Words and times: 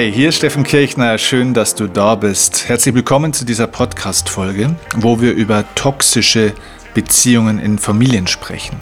Hey, 0.00 0.10
hier 0.10 0.30
ist 0.30 0.36
Steffen 0.36 0.64
Kirchner. 0.64 1.18
Schön, 1.18 1.52
dass 1.52 1.74
du 1.74 1.86
da 1.86 2.14
bist. 2.14 2.70
Herzlich 2.70 2.94
willkommen 2.94 3.34
zu 3.34 3.44
dieser 3.44 3.66
Podcast-Folge, 3.66 4.74
wo 4.96 5.20
wir 5.20 5.34
über 5.34 5.62
toxische 5.74 6.54
Beziehungen 6.94 7.58
in 7.58 7.78
Familien 7.78 8.26
sprechen. 8.26 8.80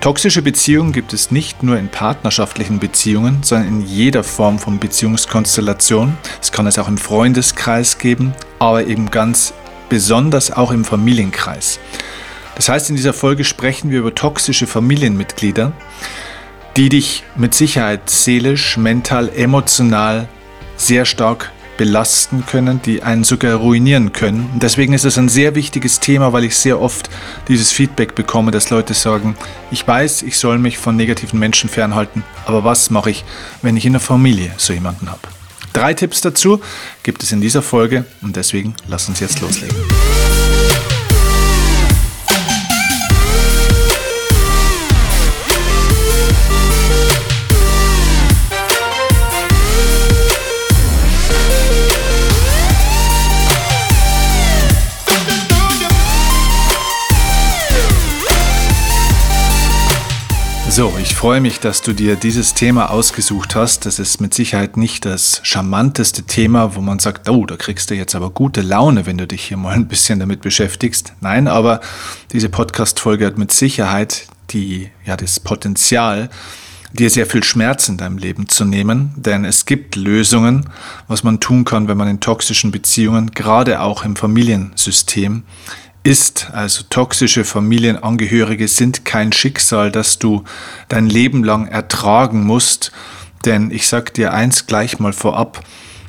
Toxische 0.00 0.42
Beziehungen 0.42 0.92
gibt 0.92 1.12
es 1.12 1.32
nicht 1.32 1.64
nur 1.64 1.76
in 1.76 1.88
partnerschaftlichen 1.88 2.78
Beziehungen, 2.78 3.42
sondern 3.42 3.66
in 3.66 3.80
jeder 3.80 4.22
Form 4.22 4.60
von 4.60 4.78
Beziehungskonstellation. 4.78 6.16
Es 6.40 6.52
kann 6.52 6.68
es 6.68 6.78
auch 6.78 6.86
im 6.86 6.96
Freundeskreis 6.96 7.98
geben, 7.98 8.32
aber 8.60 8.86
eben 8.86 9.10
ganz 9.10 9.52
besonders 9.88 10.52
auch 10.52 10.70
im 10.70 10.84
Familienkreis. 10.84 11.80
Das 12.54 12.68
heißt, 12.68 12.88
in 12.90 12.94
dieser 12.94 13.14
Folge 13.14 13.42
sprechen 13.42 13.90
wir 13.90 13.98
über 13.98 14.14
toxische 14.14 14.68
Familienmitglieder, 14.68 15.72
die 16.76 16.88
dich 16.88 17.24
mit 17.34 17.52
Sicherheit 17.52 18.08
seelisch, 18.08 18.76
mental, 18.76 19.28
emotional 19.34 20.28
sehr 20.76 21.04
stark 21.04 21.52
belasten 21.76 22.44
können, 22.46 22.80
die 22.82 23.02
einen 23.02 23.24
sogar 23.24 23.56
ruinieren 23.56 24.12
können. 24.12 24.50
Und 24.52 24.62
deswegen 24.62 24.92
ist 24.92 25.04
es 25.04 25.18
ein 25.18 25.28
sehr 25.28 25.54
wichtiges 25.54 26.00
Thema, 26.00 26.32
weil 26.32 26.44
ich 26.44 26.56
sehr 26.56 26.80
oft 26.80 27.10
dieses 27.48 27.72
Feedback 27.72 28.14
bekomme, 28.14 28.50
dass 28.50 28.70
Leute 28.70 28.94
sagen, 28.94 29.36
ich 29.70 29.86
weiß, 29.86 30.22
ich 30.22 30.38
soll 30.38 30.58
mich 30.58 30.78
von 30.78 30.96
negativen 30.96 31.38
Menschen 31.38 31.68
fernhalten, 31.68 32.24
aber 32.46 32.64
was 32.64 32.90
mache 32.90 33.10
ich, 33.10 33.24
wenn 33.62 33.76
ich 33.76 33.86
in 33.86 33.92
der 33.92 34.00
Familie 34.00 34.52
so 34.56 34.72
jemanden 34.72 35.10
habe? 35.10 35.20
Drei 35.72 35.92
Tipps 35.92 36.22
dazu 36.22 36.60
gibt 37.02 37.22
es 37.22 37.32
in 37.32 37.40
dieser 37.40 37.60
Folge 37.60 38.06
und 38.22 38.36
deswegen 38.36 38.74
lass 38.88 39.08
uns 39.08 39.20
jetzt 39.20 39.40
loslegen. 39.42 39.76
So, 60.76 60.92
ich 61.00 61.14
freue 61.14 61.40
mich, 61.40 61.58
dass 61.58 61.80
du 61.80 61.94
dir 61.94 62.16
dieses 62.16 62.52
Thema 62.52 62.90
ausgesucht 62.90 63.54
hast. 63.54 63.86
Das 63.86 63.98
ist 63.98 64.20
mit 64.20 64.34
Sicherheit 64.34 64.76
nicht 64.76 65.06
das 65.06 65.40
charmanteste 65.42 66.24
Thema, 66.24 66.76
wo 66.76 66.82
man 66.82 66.98
sagt, 66.98 67.30
oh, 67.30 67.46
da 67.46 67.56
kriegst 67.56 67.88
du 67.88 67.94
jetzt 67.94 68.14
aber 68.14 68.28
gute 68.28 68.60
Laune, 68.60 69.06
wenn 69.06 69.16
du 69.16 69.26
dich 69.26 69.44
hier 69.44 69.56
mal 69.56 69.70
ein 69.74 69.88
bisschen 69.88 70.20
damit 70.20 70.42
beschäftigst. 70.42 71.14
Nein, 71.22 71.48
aber 71.48 71.80
diese 72.30 72.50
Podcast-Folge 72.50 73.24
hat 73.24 73.38
mit 73.38 73.52
Sicherheit 73.52 74.26
die, 74.50 74.90
ja, 75.06 75.16
das 75.16 75.40
Potenzial, 75.40 76.28
dir 76.92 77.08
sehr 77.08 77.24
viel 77.24 77.42
Schmerz 77.42 77.88
in 77.88 77.96
deinem 77.96 78.18
Leben 78.18 78.46
zu 78.46 78.66
nehmen, 78.66 79.14
denn 79.16 79.46
es 79.46 79.64
gibt 79.64 79.96
Lösungen, 79.96 80.68
was 81.08 81.24
man 81.24 81.40
tun 81.40 81.64
kann, 81.64 81.88
wenn 81.88 81.96
man 81.96 82.08
in 82.08 82.20
toxischen 82.20 82.70
Beziehungen, 82.70 83.30
gerade 83.30 83.80
auch 83.80 84.04
im 84.04 84.14
Familiensystem, 84.14 85.44
ist. 86.06 86.50
Also 86.52 86.84
toxische 86.88 87.44
Familienangehörige 87.44 88.68
sind 88.68 89.04
kein 89.04 89.32
Schicksal, 89.32 89.90
das 89.90 90.18
du 90.18 90.44
dein 90.88 91.06
Leben 91.06 91.42
lang 91.42 91.66
ertragen 91.66 92.44
musst. 92.44 92.92
Denn 93.44 93.70
ich 93.70 93.88
sag 93.88 94.14
dir 94.14 94.32
eins 94.32 94.66
gleich 94.66 94.98
mal 95.00 95.12
vorab, 95.12 95.64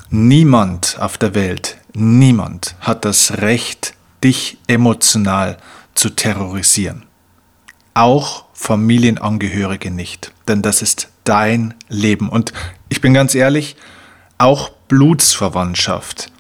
niemand 0.10 0.98
auf 1.00 1.18
der 1.18 1.34
Welt, 1.36 1.78
niemand 1.94 2.76
hat 2.80 3.06
das 3.06 3.40
Recht, 3.40 3.96
dich 4.24 4.58
emotional 4.68 5.58
zu 5.96 6.12
terrorisieren. 6.12 7.06
Auch 7.94 8.46
Familienangehörige 8.54 9.92
nicht, 9.92 10.32
denn 10.48 10.62
das 10.62 10.82
ist 10.82 11.10
dein 11.24 11.74
Leben. 11.90 12.30
Und 12.30 12.54
ich 12.90 13.02
bin 13.02 13.14
ganz 13.14 13.36
ehrlich, 13.36 13.76
auch 14.38 14.70
Blutsverwandtschaft, 14.88 16.32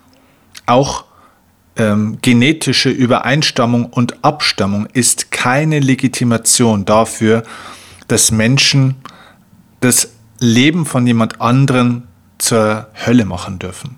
auch 0.68 1.07
ähm, 1.78 2.18
genetische 2.22 2.90
Übereinstammung 2.90 3.86
und 3.86 4.24
Abstammung 4.24 4.88
ist 4.94 5.32
keine 5.32 5.80
Legitimation 5.80 6.86
dafür, 6.86 7.44
dass 8.08 8.32
Menschen 8.32 8.96
das 9.80 10.10
Leben 10.40 10.86
von 10.86 11.06
jemand 11.06 11.42
anderen 11.42 12.04
zur 12.38 12.88
Hölle 13.06 13.26
machen 13.26 13.60
dürfen. 13.60 13.98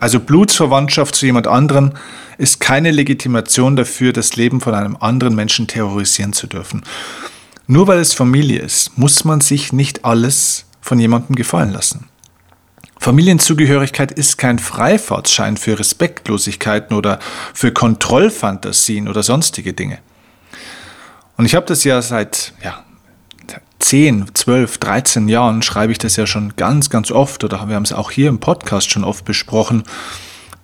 Also 0.00 0.20
Blutsverwandtschaft 0.20 1.14
zu 1.14 1.26
jemand 1.26 1.46
anderen 1.46 1.94
ist 2.38 2.60
keine 2.60 2.92
Legitimation 2.92 3.74
dafür, 3.74 4.12
das 4.12 4.36
Leben 4.36 4.60
von 4.60 4.74
einem 4.74 4.96
anderen 5.00 5.34
Menschen 5.34 5.66
terrorisieren 5.66 6.32
zu 6.32 6.46
dürfen. 6.46 6.82
Nur 7.66 7.86
weil 7.88 7.98
es 7.98 8.14
Familie 8.14 8.60
ist, 8.60 8.96
muss 8.96 9.24
man 9.24 9.40
sich 9.40 9.72
nicht 9.72 10.04
alles 10.04 10.66
von 10.80 11.00
jemandem 11.00 11.34
gefallen 11.34 11.72
lassen. 11.72 12.08
Familienzugehörigkeit 12.98 14.12
ist 14.12 14.38
kein 14.38 14.58
Freifahrtschein 14.58 15.56
für 15.56 15.78
Respektlosigkeiten 15.78 16.96
oder 16.96 17.18
für 17.54 17.72
Kontrollfantasien 17.72 19.08
oder 19.08 19.22
sonstige 19.22 19.72
Dinge. 19.72 19.98
Und 21.36 21.46
ich 21.46 21.54
habe 21.54 21.66
das 21.66 21.84
ja 21.84 22.02
seit 22.02 22.52
ja, 22.62 22.84
10, 23.78 24.34
12, 24.34 24.78
13 24.78 25.28
Jahren, 25.28 25.62
schreibe 25.62 25.92
ich 25.92 25.98
das 25.98 26.16
ja 26.16 26.26
schon 26.26 26.54
ganz, 26.56 26.90
ganz 26.90 27.10
oft 27.10 27.44
oder 27.44 27.68
wir 27.68 27.76
haben 27.76 27.84
es 27.84 27.92
auch 27.92 28.10
hier 28.10 28.28
im 28.28 28.40
Podcast 28.40 28.90
schon 28.90 29.04
oft 29.04 29.24
besprochen, 29.24 29.84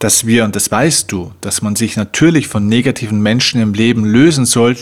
dass 0.01 0.27
wir, 0.27 0.45
und 0.45 0.57
das 0.57 0.71
weißt 0.71 1.11
du, 1.13 1.33
dass 1.41 1.63
man 1.63 1.77
sich 1.77 1.97
natürlich 1.97 2.49
von 2.49 2.67
negativen 2.69 3.21
Menschen 3.21 3.61
im 3.61 3.73
Leben 3.73 4.05
lösen 4.05 4.45
soll, 4.45 4.77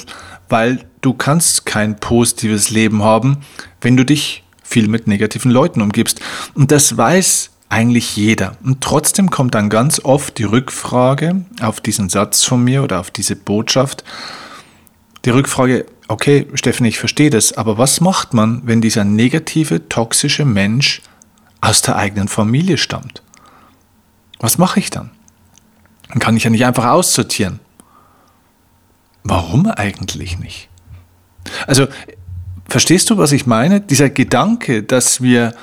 weil 0.48 0.84
du 1.02 1.12
kannst 1.12 1.66
kein 1.66 1.96
positives 1.96 2.70
Leben 2.70 3.02
haben, 3.02 3.38
wenn 3.80 3.96
du 3.96 4.04
dich 4.04 4.41
viel 4.72 4.88
mit 4.88 5.06
negativen 5.06 5.50
Leuten 5.50 5.82
umgibst. 5.82 6.20
Und 6.54 6.72
das 6.72 6.96
weiß 6.96 7.50
eigentlich 7.68 8.16
jeder. 8.16 8.56
Und 8.62 8.80
trotzdem 8.82 9.30
kommt 9.30 9.54
dann 9.54 9.70
ganz 9.70 10.00
oft 10.04 10.36
die 10.38 10.44
Rückfrage 10.44 11.44
auf 11.60 11.80
diesen 11.80 12.08
Satz 12.08 12.44
von 12.44 12.62
mir 12.62 12.82
oder 12.82 13.00
auf 13.00 13.10
diese 13.10 13.36
Botschaft. 13.36 14.04
Die 15.24 15.30
Rückfrage, 15.30 15.86
okay, 16.08 16.46
Steffen, 16.54 16.84
ich 16.84 16.98
verstehe 16.98 17.30
das, 17.30 17.52
aber 17.52 17.78
was 17.78 18.00
macht 18.00 18.34
man, 18.34 18.62
wenn 18.64 18.80
dieser 18.80 19.04
negative, 19.04 19.88
toxische 19.88 20.44
Mensch 20.44 21.00
aus 21.60 21.80
der 21.80 21.96
eigenen 21.96 22.28
Familie 22.28 22.76
stammt? 22.76 23.22
Was 24.38 24.58
mache 24.58 24.80
ich 24.80 24.90
dann? 24.90 25.10
Dann 26.08 26.18
kann 26.18 26.36
ich 26.36 26.44
ja 26.44 26.50
nicht 26.50 26.66
einfach 26.66 26.86
aussortieren. 26.86 27.60
Warum 29.24 29.66
eigentlich 29.66 30.38
nicht? 30.38 30.68
Also 31.66 31.86
Verstehst 32.72 33.10
du, 33.10 33.18
was 33.18 33.32
ich 33.32 33.46
meine? 33.46 33.82
Dieser 33.82 34.08
Gedanke, 34.08 34.82
dass 34.82 35.20
wir 35.20 35.54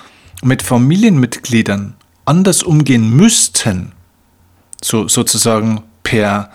mit 0.44 0.62
Familienmitgliedern 0.62 1.96
anders 2.25 2.62
umgehen 2.62 3.09
müssten, 3.09 3.94
so, 4.80 5.08
sozusagen 5.08 5.81
per 6.03 6.52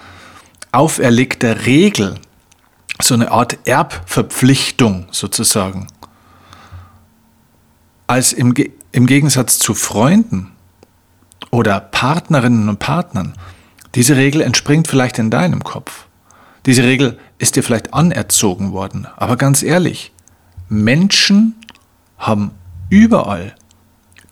auferlegter 0.71 1.67
Regel, 1.67 2.21
so 3.03 3.15
eine 3.15 3.33
Art 3.33 3.59
Erbverpflichtung 3.65 5.09
sozusagen, 5.11 5.89
als 8.07 8.33
im, 8.33 8.55
im 8.93 9.07
Gegensatz 9.09 9.59
zu 9.59 9.75
Freunden 9.75 10.53
oder 11.51 11.81
Partnerinnen 11.81 12.69
und 12.69 12.79
Partnern. 12.79 13.35
Diese 13.97 14.15
Regel 14.17 14.41
entspringt 14.41 14.87
vielleicht 14.87 15.19
in 15.19 15.31
deinem 15.31 15.65
Kopf. 15.65 16.07
Diese 16.65 16.85
Regel 16.85 17.19
ist 17.39 17.57
dir 17.57 17.65
vielleicht 17.65 17.93
anerzogen 17.93 18.71
worden. 18.71 19.09
Aber 19.17 19.37
ganz 19.37 19.65
ehrlich, 19.65 20.14
Menschen 20.69 21.55
haben 22.19 22.53
überall 22.91 23.55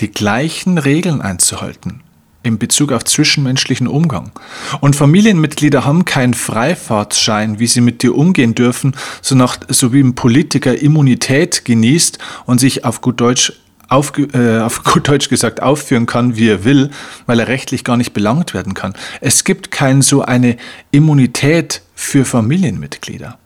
die 0.00 0.10
gleichen 0.10 0.78
Regeln 0.78 1.20
einzuhalten 1.20 2.02
in 2.42 2.58
Bezug 2.58 2.92
auf 2.92 3.04
zwischenmenschlichen 3.04 3.86
Umgang. 3.86 4.32
Und 4.80 4.96
Familienmitglieder 4.96 5.84
haben 5.84 6.04
keinen 6.04 6.34
Freifahrtschein, 6.34 7.58
wie 7.58 7.66
sie 7.66 7.80
mit 7.80 8.02
dir 8.02 8.16
umgehen 8.16 8.54
dürfen, 8.54 8.96
so, 9.20 9.34
nach, 9.34 9.58
so 9.68 9.92
wie 9.92 10.00
ein 10.00 10.14
Politiker 10.14 10.76
Immunität 10.76 11.64
genießt 11.64 12.18
und 12.46 12.58
sich 12.58 12.84
auf 12.84 13.00
gut 13.00 13.20
Deutsch 13.20 13.52
auf, 13.88 14.12
äh, 14.18 14.58
auf 14.58 14.82
gut 14.92 15.08
Deutsch 15.08 15.28
gesagt 15.28 15.62
aufführen 15.62 16.06
kann, 16.06 16.36
wie 16.36 16.48
er 16.48 16.64
will, 16.64 16.90
weil 17.26 17.38
er 17.38 17.48
rechtlich 17.48 17.84
gar 17.84 17.96
nicht 17.96 18.12
belangt 18.12 18.54
werden 18.54 18.74
kann. 18.74 18.94
Es 19.20 19.44
gibt 19.44 19.70
keine 19.70 20.02
so 20.02 20.22
eine 20.22 20.56
Immunität 20.90 21.82
für 21.94 22.24
Familienmitglieder. 22.24 23.38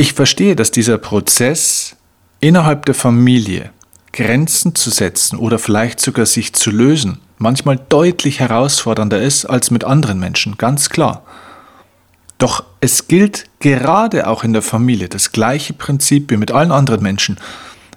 Ich 0.00 0.12
verstehe, 0.12 0.54
dass 0.54 0.70
dieser 0.70 0.96
Prozess 0.96 1.96
innerhalb 2.38 2.86
der 2.86 2.94
Familie 2.94 3.70
Grenzen 4.12 4.76
zu 4.76 4.90
setzen 4.90 5.36
oder 5.36 5.58
vielleicht 5.58 5.98
sogar 5.98 6.24
sich 6.24 6.52
zu 6.52 6.70
lösen 6.70 7.18
manchmal 7.38 7.80
deutlich 7.88 8.38
herausfordernder 8.38 9.20
ist 9.20 9.44
als 9.44 9.72
mit 9.72 9.82
anderen 9.82 10.20
Menschen, 10.20 10.56
ganz 10.56 10.88
klar. 10.88 11.24
Doch 12.38 12.62
es 12.80 13.08
gilt 13.08 13.46
gerade 13.58 14.28
auch 14.28 14.44
in 14.44 14.52
der 14.52 14.62
Familie 14.62 15.08
das 15.08 15.32
gleiche 15.32 15.72
Prinzip 15.72 16.30
wie 16.30 16.36
mit 16.36 16.52
allen 16.52 16.70
anderen 16.70 17.02
Menschen. 17.02 17.40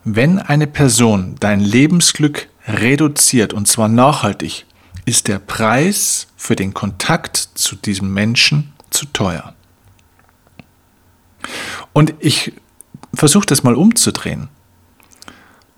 Wenn 0.03 0.39
eine 0.39 0.65
Person 0.65 1.35
dein 1.39 1.59
Lebensglück 1.59 2.47
reduziert 2.67 3.53
und 3.53 3.67
zwar 3.67 3.89
nachhaltig, 3.89 4.65
ist 5.05 5.27
der 5.27 5.37
Preis 5.37 6.25
für 6.35 6.55
den 6.55 6.73
Kontakt 6.73 7.37
zu 7.37 7.75
diesem 7.75 8.11
Menschen 8.11 8.73
zu 8.89 9.05
teuer. 9.05 9.53
Und 11.93 12.13
ich 12.19 12.53
versuche 13.13 13.45
das 13.45 13.63
mal 13.63 13.75
umzudrehen. 13.75 14.49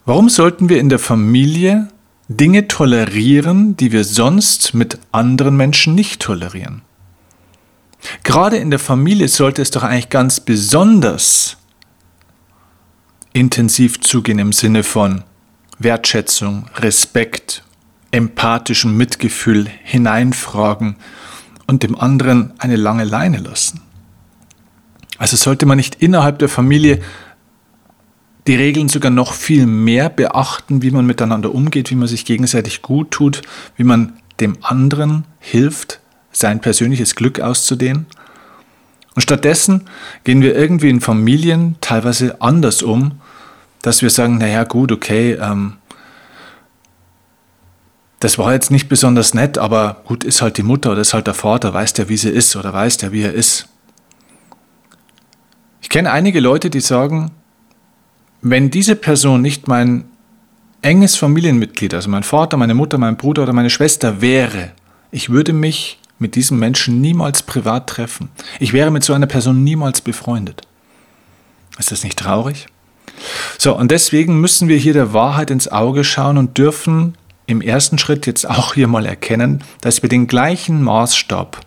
Warum 0.05 0.29
sollten 0.29 0.69
wir 0.69 0.79
in 0.79 0.89
der 0.89 0.99
Familie 0.99 1.87
Dinge 2.29 2.67
tolerieren, 2.67 3.75
die 3.75 3.91
wir 3.91 4.05
sonst 4.05 4.73
mit 4.73 4.97
anderen 5.11 5.57
Menschen 5.57 5.93
nicht 5.93 6.21
tolerieren. 6.21 6.81
Gerade 8.23 8.57
in 8.57 8.69
der 8.69 8.79
Familie 8.79 9.27
sollte 9.27 9.61
es 9.61 9.71
doch 9.71 9.83
eigentlich 9.83 10.09
ganz 10.09 10.39
besonders 10.39 11.57
intensiv 13.33 13.99
zugehen 14.01 14.39
im 14.39 14.53
Sinne 14.53 14.83
von 14.83 15.23
Wertschätzung, 15.79 16.67
Respekt, 16.75 17.63
empathischem 18.11 18.95
Mitgefühl 18.95 19.67
hineinfragen 19.83 20.95
und 21.67 21.83
dem 21.83 21.97
anderen 21.97 22.53
eine 22.59 22.75
lange 22.75 23.03
Leine 23.03 23.39
lassen. 23.39 23.81
Also 25.17 25.37
sollte 25.37 25.65
man 25.65 25.77
nicht 25.77 25.95
innerhalb 25.95 26.39
der 26.39 26.49
Familie 26.49 27.01
die 28.47 28.55
Regeln 28.55 28.89
sogar 28.89 29.11
noch 29.11 29.33
viel 29.33 29.65
mehr 29.65 30.09
beachten, 30.09 30.81
wie 30.81 30.91
man 30.91 31.05
miteinander 31.05 31.53
umgeht, 31.53 31.91
wie 31.91 31.95
man 31.95 32.07
sich 32.07 32.25
gegenseitig 32.25 32.81
gut 32.81 33.11
tut, 33.11 33.41
wie 33.77 33.83
man 33.83 34.13
dem 34.39 34.57
anderen 34.61 35.25
hilft, 35.39 35.99
sein 36.31 36.59
persönliches 36.59 37.15
Glück 37.15 37.39
auszudehnen. 37.39 38.05
Und 39.15 39.21
stattdessen 39.21 39.87
gehen 40.23 40.41
wir 40.41 40.55
irgendwie 40.55 40.89
in 40.89 40.99
Familien 40.99 41.75
teilweise 41.81 42.41
anders 42.41 42.81
um, 42.81 43.19
dass 43.81 44.01
wir 44.01 44.09
sagen, 44.09 44.39
naja 44.39 44.63
gut, 44.63 44.91
okay, 44.91 45.33
ähm, 45.33 45.77
das 48.19 48.37
war 48.37 48.53
jetzt 48.53 48.71
nicht 48.71 48.89
besonders 48.89 49.33
nett, 49.33 49.57
aber 49.57 50.01
gut, 50.05 50.23
ist 50.23 50.41
halt 50.41 50.57
die 50.57 50.63
Mutter 50.63 50.91
oder 50.91 51.01
ist 51.01 51.13
halt 51.13 51.27
der 51.27 51.33
Vater, 51.33 51.73
weiß 51.73 51.93
der, 51.93 52.09
wie 52.09 52.17
sie 52.17 52.29
ist 52.29 52.55
oder 52.55 52.73
weiß 52.73 52.97
der, 52.97 53.11
wie 53.11 53.21
er 53.21 53.33
ist. 53.33 53.67
Ich 55.83 55.89
kenne 55.89 56.11
einige 56.11 56.39
Leute, 56.39 56.69
die 56.69 56.79
sagen, 56.79 57.31
wenn 58.41 58.71
diese 58.71 58.95
Person 58.95 59.41
nicht 59.41 59.67
mein 59.67 60.05
enges 60.81 61.17
Familienmitglied, 61.17 61.93
also 61.93 62.09
mein 62.09 62.23
Vater, 62.23 62.57
meine 62.57 62.73
Mutter, 62.73 62.97
mein 62.97 63.17
Bruder 63.17 63.43
oder 63.43 63.53
meine 63.53 63.69
Schwester 63.69 64.21
wäre, 64.21 64.71
ich 65.11 65.29
würde 65.29 65.53
mich 65.53 65.99
mit 66.19 66.35
diesem 66.35 66.57
Menschen 66.57 67.01
niemals 67.01 67.43
privat 67.43 67.87
treffen. 67.87 68.29
Ich 68.59 68.71
wäre 68.71 68.91
mit 68.91 69.03
so 69.03 69.13
einer 69.13 69.27
Person 69.27 69.63
niemals 69.63 69.99
befreundet. 69.99 70.61
Ist 71.77 71.91
das 71.91 72.03
nicht 72.03 72.17
traurig? 72.17 72.67
So, 73.57 73.77
und 73.77 73.91
deswegen 73.91 74.39
müssen 74.39 74.69
wir 74.69 74.77
hier 74.77 74.93
der 74.93 75.13
Wahrheit 75.13 75.51
ins 75.51 75.67
Auge 75.67 76.05
schauen 76.05 76.37
und 76.37 76.57
dürfen 76.57 77.15
im 77.45 77.59
ersten 77.59 77.97
Schritt 77.97 78.25
jetzt 78.25 78.49
auch 78.49 78.73
hier 78.73 78.87
mal 78.87 79.05
erkennen, 79.05 79.63
dass 79.81 80.01
wir 80.01 80.09
den 80.09 80.27
gleichen 80.27 80.81
Maßstab 80.81 81.59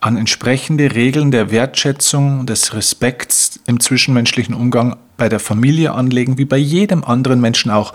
an 0.00 0.16
entsprechende 0.16 0.94
Regeln 0.94 1.30
der 1.30 1.50
Wertschätzung 1.50 2.46
des 2.46 2.74
Respekts 2.74 3.60
im 3.66 3.80
zwischenmenschlichen 3.80 4.54
Umgang 4.54 4.96
bei 5.16 5.28
der 5.28 5.40
Familie 5.40 5.92
anlegen, 5.92 6.38
wie 6.38 6.44
bei 6.44 6.56
jedem 6.56 7.04
anderen 7.04 7.40
Menschen 7.40 7.70
auch. 7.70 7.92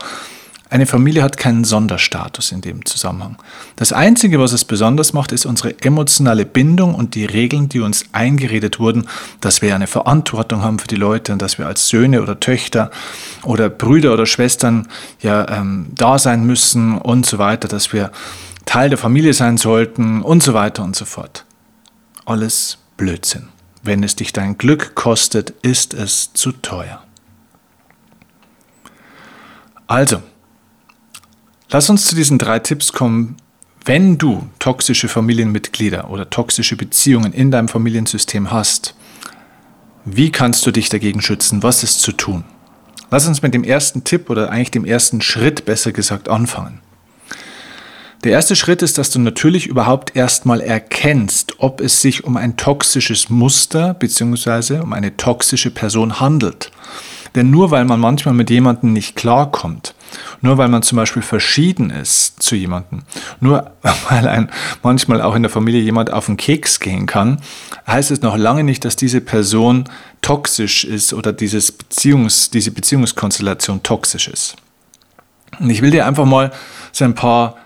Eine 0.70 0.86
Familie 0.86 1.22
hat 1.22 1.36
keinen 1.36 1.62
Sonderstatus 1.62 2.50
in 2.50 2.60
dem 2.60 2.84
Zusammenhang. 2.84 3.36
Das 3.76 3.92
Einzige, 3.92 4.40
was 4.40 4.52
es 4.52 4.64
besonders 4.64 5.12
macht, 5.12 5.30
ist 5.30 5.46
unsere 5.46 5.78
emotionale 5.82 6.44
Bindung 6.44 6.94
und 6.94 7.14
die 7.14 7.26
Regeln, 7.26 7.68
die 7.68 7.80
uns 7.80 8.06
eingeredet 8.12 8.80
wurden, 8.80 9.06
dass 9.40 9.62
wir 9.62 9.74
eine 9.74 9.86
Verantwortung 9.86 10.62
haben 10.62 10.78
für 10.78 10.88
die 10.88 10.96
Leute 10.96 11.32
und 11.32 11.40
dass 11.40 11.58
wir 11.58 11.66
als 11.66 11.88
Söhne 11.88 12.22
oder 12.22 12.40
Töchter 12.40 12.90
oder 13.44 13.68
Brüder 13.68 14.12
oder 14.12 14.26
Schwestern 14.26 14.88
ja 15.20 15.48
ähm, 15.48 15.86
da 15.94 16.18
sein 16.18 16.44
müssen 16.44 16.98
und 16.98 17.24
so 17.24 17.38
weiter, 17.38 17.68
dass 17.68 17.92
wir 17.92 18.10
Teil 18.66 18.88
der 18.88 18.98
Familie 18.98 19.32
sein 19.34 19.58
sollten 19.58 20.22
und 20.22 20.42
so 20.42 20.54
weiter 20.54 20.82
und 20.82 20.96
so 20.96 21.04
fort. 21.04 21.44
Alles 22.24 22.78
Blödsinn. 22.96 23.48
Wenn 23.82 24.02
es 24.02 24.16
dich 24.16 24.32
dein 24.32 24.56
Glück 24.56 24.94
kostet, 24.94 25.50
ist 25.62 25.92
es 25.92 26.32
zu 26.32 26.52
teuer. 26.52 27.02
Also, 29.86 30.22
lass 31.68 31.90
uns 31.90 32.06
zu 32.06 32.14
diesen 32.14 32.38
drei 32.38 32.60
Tipps 32.60 32.92
kommen, 32.92 33.36
wenn 33.84 34.16
du 34.16 34.48
toxische 34.58 35.08
Familienmitglieder 35.08 36.08
oder 36.08 36.30
toxische 36.30 36.76
Beziehungen 36.76 37.34
in 37.34 37.50
deinem 37.50 37.68
Familiensystem 37.68 38.50
hast. 38.50 38.94
Wie 40.06 40.32
kannst 40.32 40.64
du 40.64 40.70
dich 40.70 40.88
dagegen 40.88 41.20
schützen? 41.20 41.62
Was 41.62 41.82
ist 41.82 42.00
zu 42.00 42.12
tun? 42.12 42.44
Lass 43.10 43.26
uns 43.26 43.42
mit 43.42 43.52
dem 43.52 43.64
ersten 43.64 44.02
Tipp 44.04 44.30
oder 44.30 44.50
eigentlich 44.50 44.70
dem 44.70 44.86
ersten 44.86 45.20
Schritt 45.20 45.66
besser 45.66 45.92
gesagt 45.92 46.30
anfangen. 46.30 46.80
Der 48.24 48.32
erste 48.32 48.56
Schritt 48.56 48.80
ist, 48.80 48.96
dass 48.96 49.10
du 49.10 49.18
natürlich 49.18 49.66
überhaupt 49.66 50.16
erstmal 50.16 50.62
erkennst, 50.62 51.43
ob 51.58 51.80
es 51.80 52.00
sich 52.00 52.24
um 52.24 52.36
ein 52.36 52.56
toxisches 52.56 53.30
Muster 53.30 53.94
bzw. 53.94 54.80
um 54.80 54.92
eine 54.92 55.16
toxische 55.16 55.70
Person 55.70 56.20
handelt. 56.20 56.70
Denn 57.34 57.50
nur 57.50 57.72
weil 57.72 57.84
man 57.84 57.98
manchmal 57.98 58.34
mit 58.34 58.48
jemandem 58.48 58.92
nicht 58.92 59.16
klarkommt, 59.16 59.94
nur 60.40 60.56
weil 60.56 60.68
man 60.68 60.82
zum 60.82 60.96
Beispiel 60.96 61.22
verschieden 61.22 61.90
ist 61.90 62.40
zu 62.40 62.54
jemandem, 62.54 63.02
nur 63.40 63.72
weil 64.08 64.28
ein 64.28 64.50
manchmal 64.82 65.20
auch 65.20 65.34
in 65.34 65.42
der 65.42 65.50
Familie 65.50 65.80
jemand 65.80 66.12
auf 66.12 66.26
den 66.26 66.36
Keks 66.36 66.78
gehen 66.78 67.06
kann, 67.06 67.40
heißt 67.88 68.12
es 68.12 68.22
noch 68.22 68.36
lange 68.36 68.62
nicht, 68.62 68.84
dass 68.84 68.94
diese 68.94 69.20
Person 69.20 69.84
toxisch 70.22 70.84
ist 70.84 71.12
oder 71.12 71.32
dieses 71.32 71.72
Beziehungs, 71.72 72.50
diese 72.50 72.70
Beziehungskonstellation 72.70 73.82
toxisch 73.82 74.28
ist. 74.28 74.56
Und 75.58 75.70
ich 75.70 75.82
will 75.82 75.90
dir 75.90 76.06
einfach 76.06 76.24
mal 76.24 76.52
so 76.92 77.04
ein 77.04 77.14
paar 77.14 77.56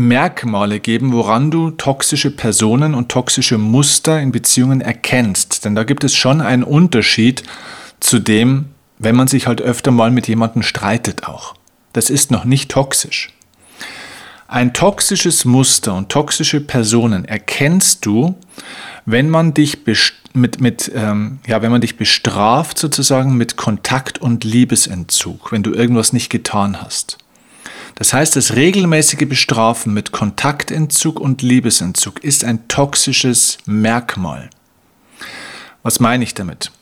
Merkmale 0.00 0.80
geben, 0.80 1.12
woran 1.12 1.50
du 1.50 1.70
toxische 1.70 2.30
Personen 2.30 2.94
und 2.94 3.08
toxische 3.08 3.58
Muster 3.58 4.20
in 4.20 4.32
Beziehungen 4.32 4.80
erkennst. 4.80 5.64
Denn 5.64 5.74
da 5.74 5.84
gibt 5.84 6.04
es 6.04 6.14
schon 6.14 6.40
einen 6.40 6.64
Unterschied 6.64 7.42
zu 8.00 8.18
dem, 8.18 8.66
wenn 8.98 9.16
man 9.16 9.28
sich 9.28 9.46
halt 9.46 9.62
öfter 9.62 9.90
mal 9.90 10.10
mit 10.10 10.28
jemandem 10.28 10.62
streitet 10.62 11.24
auch. 11.24 11.54
Das 11.92 12.10
ist 12.10 12.30
noch 12.30 12.44
nicht 12.44 12.70
toxisch. 12.70 13.30
Ein 14.48 14.72
toxisches 14.72 15.44
Muster 15.44 15.94
und 15.94 16.08
toxische 16.08 16.60
Personen 16.60 17.24
erkennst 17.24 18.04
du, 18.04 18.34
wenn 19.06 19.30
man 19.30 19.54
dich 19.54 19.78
mit, 20.32 20.60
mit 20.60 20.90
ähm, 20.94 21.38
ja, 21.46 21.62
wenn 21.62 21.70
man 21.70 21.80
dich 21.80 21.96
bestraft 21.96 22.78
sozusagen 22.78 23.36
mit 23.36 23.56
Kontakt 23.56 24.18
und 24.18 24.44
Liebesentzug, 24.44 25.52
wenn 25.52 25.62
du 25.62 25.72
irgendwas 25.72 26.12
nicht 26.12 26.30
getan 26.30 26.82
hast. 26.82 27.18
Das 28.00 28.14
heißt, 28.14 28.34
das 28.34 28.56
regelmäßige 28.56 29.28
Bestrafen 29.28 29.92
mit 29.92 30.10
Kontaktentzug 30.10 31.20
und 31.20 31.42
Liebesentzug 31.42 32.24
ist 32.24 32.44
ein 32.44 32.66
toxisches 32.66 33.58
Merkmal. 33.66 34.48
Was 35.82 36.00
meine 36.00 36.24
ich 36.24 36.32
damit? 36.32 36.72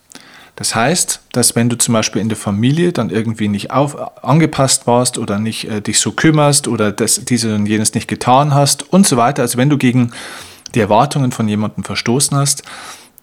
Das 0.54 0.76
heißt, 0.76 1.22
dass 1.32 1.56
wenn 1.56 1.68
du 1.68 1.76
zum 1.76 1.94
Beispiel 1.94 2.22
in 2.22 2.28
der 2.28 2.38
Familie 2.38 2.92
dann 2.92 3.10
irgendwie 3.10 3.48
nicht 3.48 3.72
auf, 3.72 3.96
angepasst 4.22 4.86
warst 4.86 5.18
oder 5.18 5.40
nicht 5.40 5.68
äh, 5.68 5.80
dich 5.82 5.98
so 5.98 6.12
kümmerst 6.12 6.68
oder 6.68 6.92
das, 6.92 7.24
diese 7.24 7.52
und 7.52 7.66
jenes 7.66 7.94
nicht 7.94 8.06
getan 8.06 8.54
hast 8.54 8.92
und 8.92 9.04
so 9.04 9.16
weiter, 9.16 9.42
also 9.42 9.58
wenn 9.58 9.70
du 9.70 9.76
gegen 9.76 10.12
die 10.76 10.80
Erwartungen 10.80 11.32
von 11.32 11.48
jemandem 11.48 11.82
verstoßen 11.82 12.36
hast, 12.36 12.62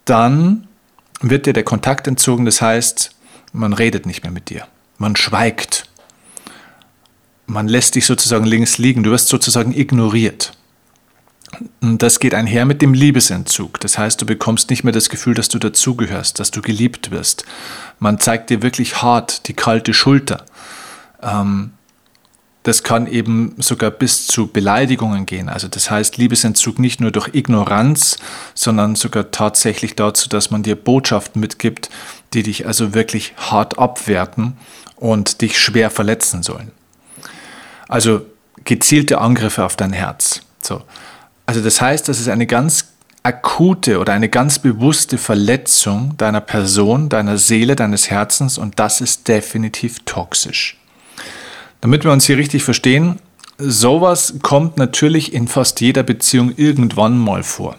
dann 0.04 0.68
wird 1.22 1.46
dir 1.46 1.54
der 1.54 1.64
Kontakt 1.64 2.10
entzogen. 2.10 2.44
Das 2.44 2.62
heißt, 2.62 3.12
man 3.54 3.72
redet 3.72 4.06
nicht 4.06 4.24
mehr 4.24 4.34
mit 4.34 4.50
dir. 4.50 4.68
Man 4.98 5.16
schweigt. 5.16 5.86
Man 7.48 7.68
lässt 7.68 7.96
dich 7.96 8.06
sozusagen 8.06 8.46
links 8.46 8.78
liegen. 8.78 9.04
Du 9.04 9.12
wirst 9.12 9.28
sozusagen 9.28 9.74
ignoriert. 9.74 10.54
Das 11.82 12.20
geht 12.20 12.34
einher 12.34 12.66
mit 12.66 12.82
dem 12.82 12.94
Liebesentzug. 12.94 13.80
Das 13.80 13.98
heißt, 13.98 14.22
du 14.22 14.26
bekommst 14.26 14.70
nicht 14.70 14.84
mehr 14.84 14.94
das 14.94 15.10
Gefühl, 15.10 15.36
dass 15.36 15.48
du 15.48 15.60
dazugehörst, 15.60 16.40
dass 16.40 16.52
du 16.52 16.62
geliebt 16.62 17.12
wirst. 17.12 17.46
Man 18.00 18.20
zeigt 18.20 18.50
dir 18.50 18.62
wirklich 18.62 19.02
hart 19.02 19.48
die 19.48 19.54
kalte 19.54 19.94
Schulter. 19.94 20.46
Ähm, 21.22 21.72
das 22.64 22.82
kann 22.82 23.06
eben 23.06 23.54
sogar 23.60 23.92
bis 23.92 24.26
zu 24.26 24.48
Beleidigungen 24.48 25.28
gehen. 25.28 25.50
Also 25.50 25.68
das 25.68 25.92
heißt, 25.92 26.18
Liebesentzug 26.18 26.80
nicht 26.80 27.00
nur 27.00 27.12
durch 27.12 27.30
Ignoranz, 27.34 28.18
sondern 28.56 28.96
sogar 28.96 29.30
tatsächlich 29.30 29.96
dazu, 29.96 30.28
dass 30.28 30.50
man 30.50 30.64
dir 30.64 30.76
Botschaften 30.76 31.40
mitgibt, 31.40 31.92
die 32.34 32.42
dich 32.42 32.66
also 32.66 32.96
wirklich 32.96 33.36
hart 33.38 33.78
abwerten 33.78 34.58
und 34.96 35.42
dich 35.42 35.60
schwer 35.60 35.92
verletzen 35.92 36.42
sollen. 36.42 36.72
Also 37.88 38.26
gezielte 38.64 39.20
Angriffe 39.20 39.64
auf 39.64 39.76
dein 39.76 39.94
Herz. 39.94 40.42
So. 40.62 40.82
Also 41.46 41.62
das 41.62 41.82
heißt, 41.82 42.08
das 42.10 42.20
ist 42.20 42.30
eine 42.30 42.48
ganz 42.48 42.94
akute 43.24 44.00
oder 44.00 44.14
eine 44.14 44.30
ganz 44.30 44.60
bewusste 44.60 45.18
Verletzung 45.18 46.16
deiner 46.18 46.42
Person, 46.42 47.10
deiner 47.10 47.38
Seele, 47.38 47.76
deines 47.76 48.10
Herzens 48.10 48.58
und 48.58 48.80
das 48.80 49.02
ist 49.02 49.28
definitiv 49.28 50.00
toxisch. 50.06 50.78
Damit 51.82 52.04
wir 52.04 52.12
uns 52.12 52.26
hier 52.26 52.38
richtig 52.38 52.64
verstehen, 52.64 53.20
sowas 53.58 54.36
kommt 54.42 54.78
natürlich 54.78 55.34
in 55.34 55.48
fast 55.48 55.82
jeder 55.82 56.04
Beziehung 56.04 56.54
irgendwann 56.56 57.18
mal 57.18 57.44
vor. 57.44 57.76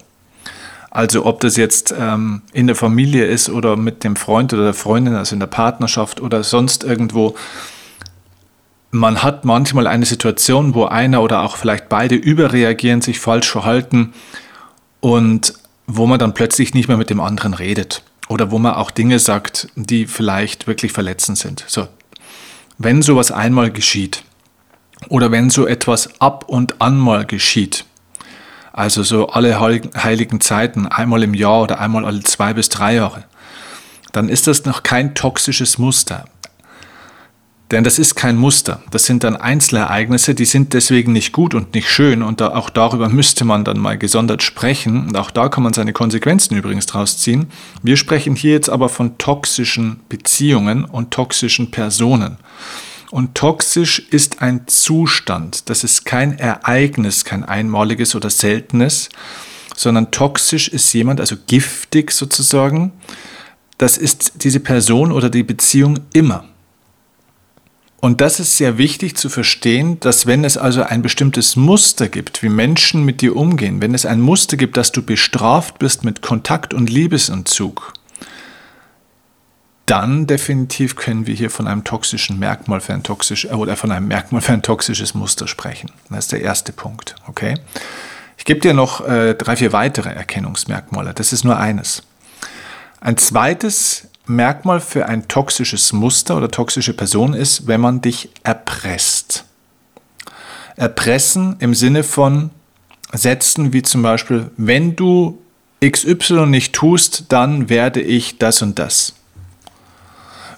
Also 0.91 1.27
ob 1.27 1.41
das 1.41 1.57
jetzt 1.57 1.95
ähm, 1.97 2.43
in 2.53 2.67
der 2.67 2.75
Familie 2.75 3.27
ist 3.27 3.49
oder 3.49 3.77
mit 3.77 4.03
dem 4.03 4.17
Freund 4.17 4.53
oder 4.53 4.65
der 4.65 4.75
Freundin, 4.75 5.15
also 5.15 5.37
in 5.37 5.41
der 5.41 5.47
Partnerschaft 5.47 6.21
oder 6.21 6.43
sonst 6.43 6.85
irgendwo, 6.85 7.37
man 8.97 9.23
hat 9.23 9.45
manchmal 9.45 9.87
eine 9.87 10.07
Situation, 10.07 10.75
wo 10.75 10.87
einer 10.87 11.23
oder 11.23 11.43
auch 11.43 11.57
vielleicht 11.57 11.89
beide 11.89 12.15
überreagieren, 12.15 13.03
sich 13.03 13.21
falsch 13.21 13.51
verhalten 13.51 14.15
und 15.01 15.55
wo 15.87 16.07
man 16.07 16.19
dann 16.19 16.35
plötzlich 16.35 16.75
nicht 16.75 16.89
mehr 16.89 16.97
mit 16.97 17.11
dem 17.11 17.21
anderen 17.21 17.55
redet 17.55 18.03
oder 18.29 18.51
wo 18.51 18.59
man 18.59 18.75
auch 18.75 18.91
Dinge 18.91 19.19
sagt, 19.19 19.69
die 19.77 20.07
vielleicht 20.07 20.67
wirklich 20.67 20.93
verletzend 20.93 21.39
sind. 21.39 21.65
So, 21.69 21.87
wenn 22.79 23.03
sowas 23.03 23.31
einmal 23.31 23.71
geschieht 23.71 24.25
oder 25.09 25.31
wenn 25.31 25.51
so 25.51 25.67
etwas 25.67 26.21
ab 26.21 26.45
und 26.49 26.81
an 26.81 26.99
mal 26.99 27.25
geschieht, 27.25 27.85
also 28.73 29.03
so 29.03 29.29
alle 29.29 29.61
heiligen 29.61 30.41
Zeiten, 30.41 30.87
einmal 30.87 31.23
im 31.23 31.35
Jahr 31.35 31.63
oder 31.63 31.81
einmal 31.81 32.05
alle 32.05 32.23
zwei 32.23 32.53
bis 32.53 32.69
drei 32.69 32.95
Jahre, 32.97 33.25
dann 34.13 34.29
ist 34.29 34.47
das 34.47 34.65
noch 34.65 34.83
kein 34.83 35.15
toxisches 35.15 35.79
Muster. 35.79 36.25
Denn 37.73 37.83
das 37.83 37.99
ist 37.99 38.15
kein 38.15 38.37
Muster. 38.37 38.81
Das 38.93 39.07
sind 39.07 39.25
dann 39.25 39.35
Einzelereignisse, 39.35 40.37
die 40.37 40.45
sind 40.45 40.73
deswegen 40.73 41.13
nicht 41.13 41.33
gut 41.33 41.53
und 41.53 41.75
nicht 41.75 41.91
schön. 41.91 42.23
Und 42.23 42.41
da, 42.41 42.55
auch 42.55 42.71
darüber 42.71 43.09
müsste 43.09 43.45
man 43.45 43.65
dann 43.65 43.79
mal 43.79 43.99
gesondert 43.99 44.45
sprechen. 44.45 45.09
Und 45.09 45.17
auch 45.17 45.33
da 45.33 45.49
kann 45.49 45.65
man 45.65 45.73
seine 45.73 45.93
Konsequenzen 45.93 46.57
übrigens 46.57 46.87
draus 46.87 47.19
ziehen. 47.19 47.49
Wir 47.83 47.97
sprechen 47.97 48.37
hier 48.37 48.53
jetzt 48.53 48.71
aber 48.71 48.89
von 48.89 49.19
toxischen 49.19 50.01
Beziehungen 50.09 50.85
und 50.85 51.11
toxischen 51.11 51.73
Personen. 51.73 52.37
Und 53.11 53.35
toxisch 53.35 53.99
ist 54.11 54.43
ein 54.43 54.69
Zustand. 54.69 55.69
Das 55.69 55.83
ist 55.83 56.05
kein 56.05 56.39
Ereignis, 56.39 57.25
kein 57.25 57.45
einmaliges 57.45 58.15
oder 58.15 58.31
seltenes, 58.31 59.09
sondern 59.75 60.13
toxisch 60.13 60.69
ist 60.69 60.93
jemand, 60.93 61.21
also 61.21 61.37
giftig 61.47 62.13
sozusagen. 62.13 62.93
Das 63.79 63.99
ist 63.99 64.45
diese 64.45 64.61
Person 64.61 65.13
oder 65.13 65.31
die 65.31 65.43
Beziehung 65.43 65.99
immer. 66.13 66.45
Und 68.01 68.21
das 68.21 68.41
ist 68.41 68.57
sehr 68.57 68.79
wichtig 68.79 69.17
zu 69.17 69.29
verstehen, 69.29 69.99
dass 70.01 70.27
wenn 70.27 70.45
es 70.45 70.57
also 70.59 70.83
ein 70.83 71.03
bestimmtes 71.03 71.57
Muster 71.57 72.09
gibt, 72.09 72.43
wie 72.43 72.49
Menschen 72.49 73.05
mit 73.05 73.21
dir 73.21 73.35
umgehen, 73.35 73.81
wenn 73.81 73.95
es 73.95 74.05
ein 74.05 74.21
Muster 74.21 74.57
gibt, 74.57 74.77
dass 74.77 74.93
du 74.93 75.03
bestraft 75.03 75.79
bist 75.79 76.05
mit 76.05 76.21
Kontakt 76.21 76.75
und 76.75 76.91
Liebesentzug, 76.91 77.95
dann 79.87 80.27
definitiv 80.27 80.97
können 80.97 81.27
wir 81.27 81.35
hier 81.35 81.49
von 81.49 81.69
einem 81.69 81.85
toxischen 81.85 82.39
Merkmal 82.39 82.81
für 82.81 82.93
ein 82.93 83.05
toxisch 83.05 83.45
äh, 83.45 83.53
oder 83.53 83.77
von 83.77 83.93
einem 83.93 84.09
Merkmal 84.09 84.43
für 84.43 84.53
ein 84.53 84.63
toxisches 84.63 85.15
Muster 85.15 85.47
sprechen. 85.47 85.91
Das 86.11 86.27
ist 86.27 86.33
der 86.33 86.43
erste 86.43 86.73
Punkt. 86.73 87.15
Okay? 87.29 87.55
Ich 88.37 88.45
gebe 88.45 88.61
dir 88.61 88.75
noch 88.75 89.07
äh, 89.07 89.35
drei, 89.35 89.57
vier 89.57 89.73
weitere 89.73 90.11
Erkennungsmerkmale. 90.11 91.15
Das 91.15 91.33
ist 91.33 91.45
nur 91.45 91.57
eines. 91.57 92.03
Ein 93.01 93.17
zweites 93.17 94.06
Merkmal 94.27 94.81
für 94.81 95.07
ein 95.07 95.29
toxisches 95.29 95.93
Muster 95.93 96.37
oder 96.37 96.51
toxische 96.51 96.95
Person 96.95 97.35
ist, 97.35 97.67
wenn 97.67 97.81
man 97.81 98.01
dich 98.01 98.31
erpresst. 98.43 99.45
Erpressen 100.77 101.57
im 101.61 101.75
Sinne 101.75 102.03
von 102.03 102.51
Sätzen 103.13 103.73
wie 103.73 103.83
zum 103.83 104.03
Beispiel, 104.03 104.51
wenn 104.57 104.97
du 104.97 105.39
XY 105.85 106.47
nicht 106.47 106.75
tust, 106.75 107.27
dann 107.29 107.69
werde 107.69 108.01
ich 108.01 108.39
das 108.39 108.63
und 108.63 108.79
das. 108.79 109.15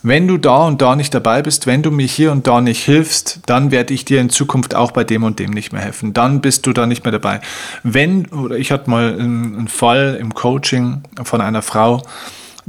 Wenn 0.03 0.29
du 0.29 0.39
da 0.39 0.65
und 0.67 0.81
da 0.81 0.95
nicht 0.95 1.13
dabei 1.13 1.43
bist, 1.43 1.67
wenn 1.67 1.83
du 1.83 1.91
mir 1.91 2.07
hier 2.07 2.31
und 2.31 2.47
da 2.47 2.61
nicht 2.61 2.85
hilfst, 2.85 3.41
dann 3.47 3.73
werde 3.73 3.93
ich 3.93 4.05
dir 4.05 4.21
in 4.21 4.31
Zukunft 4.31 4.75
auch 4.75 4.93
bei 4.93 5.03
dem 5.03 5.25
und 5.25 5.41
dem 5.41 5.51
nicht 5.51 5.73
mehr 5.73 5.83
helfen. 5.83 6.15
Dann 6.15 6.41
bist 6.41 6.67
du 6.67 6.73
da 6.73 6.87
nicht 6.87 7.05
mehr 7.05 7.13
dabei. 7.13 7.41
Wenn, 7.83 8.27
oder 8.27 8.57
ich 8.57 8.71
hatte 8.71 8.89
mal 8.89 9.19
einen 9.19 9.67
Fall 9.67 10.17
im 10.21 10.35
Coaching 10.35 11.03
von 11.25 11.41
einer 11.41 11.63
Frau, 11.63 12.03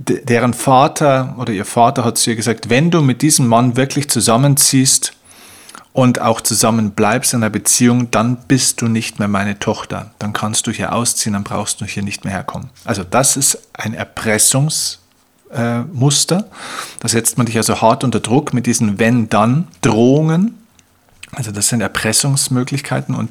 deren 0.08 0.54
Vater 0.54 1.36
oder 1.38 1.52
ihr 1.52 1.66
Vater 1.66 2.06
hat 2.06 2.18
zu 2.18 2.30
ihr 2.30 2.36
gesagt, 2.36 2.70
wenn 2.70 2.92
du 2.92 3.02
mit 3.02 3.22
diesem 3.22 3.48
Mann 3.48 3.76
wirklich 3.76 4.10
zusammenziehst 4.10 5.14
und 5.94 6.22
auch 6.22 6.42
zusammen 6.42 6.92
bleibst 6.92 7.34
in 7.34 7.44
einer 7.44 7.50
Beziehung, 7.50 8.12
dann 8.12 8.38
bist 8.48 8.82
du 8.82 8.88
nicht 8.88 9.20
mehr 9.20 9.28
meine 9.28 9.60
Tochter. 9.60 10.12
Dann 10.20 10.34
kannst 10.34 10.68
du 10.68 10.72
hier 10.72 10.94
ausziehen, 10.94 11.34
dann 11.34 11.44
brauchst 11.44 11.82
du 11.82 11.86
hier 11.86 12.04
nicht 12.04 12.24
mehr 12.24 12.34
herkommen. 12.34 12.70
Also 12.86 13.04
das 13.04 13.36
ist 13.36 13.58
ein 13.74 13.94
Erpressungsmuster. 13.94 16.38
Äh, 16.38 16.44
da 17.00 17.08
setzt 17.08 17.38
man 17.38 17.46
dich 17.46 17.58
also 17.58 17.82
hart 17.82 18.04
unter 18.04 18.20
Druck 18.20 18.54
mit 18.54 18.66
diesen 18.66 19.00
Wenn-Dann-Drohungen. 19.00 20.56
Also 21.34 21.52
das 21.52 21.68
sind 21.68 21.82
Erpressungsmöglichkeiten 21.82 23.16
und 23.16 23.30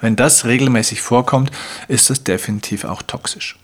wenn 0.00 0.16
das 0.16 0.44
regelmäßig 0.44 1.00
vorkommt, 1.00 1.50
ist 1.86 2.10
das 2.10 2.24
definitiv 2.24 2.84
auch 2.84 3.02
toxisch. 3.02 3.56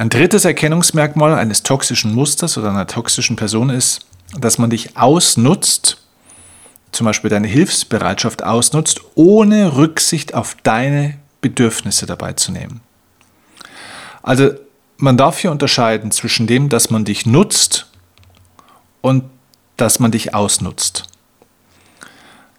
Ein 0.00 0.08
drittes 0.08 0.46
Erkennungsmerkmal 0.46 1.34
eines 1.34 1.62
toxischen 1.62 2.14
Musters 2.14 2.56
oder 2.56 2.70
einer 2.70 2.86
toxischen 2.86 3.36
Person 3.36 3.68
ist, 3.68 4.06
dass 4.32 4.56
man 4.56 4.70
dich 4.70 4.96
ausnutzt, 4.96 5.98
zum 6.90 7.04
Beispiel 7.04 7.28
deine 7.28 7.48
Hilfsbereitschaft 7.48 8.42
ausnutzt, 8.42 9.02
ohne 9.14 9.76
Rücksicht 9.76 10.32
auf 10.32 10.56
deine 10.62 11.18
Bedürfnisse 11.42 12.06
dabei 12.06 12.32
zu 12.32 12.50
nehmen. 12.50 12.80
Also 14.22 14.52
man 14.96 15.18
darf 15.18 15.38
hier 15.38 15.50
unterscheiden 15.50 16.12
zwischen 16.12 16.46
dem, 16.46 16.70
dass 16.70 16.88
man 16.88 17.04
dich 17.04 17.26
nutzt 17.26 17.86
und 19.02 19.24
dass 19.76 19.98
man 19.98 20.12
dich 20.12 20.32
ausnutzt. 20.34 21.08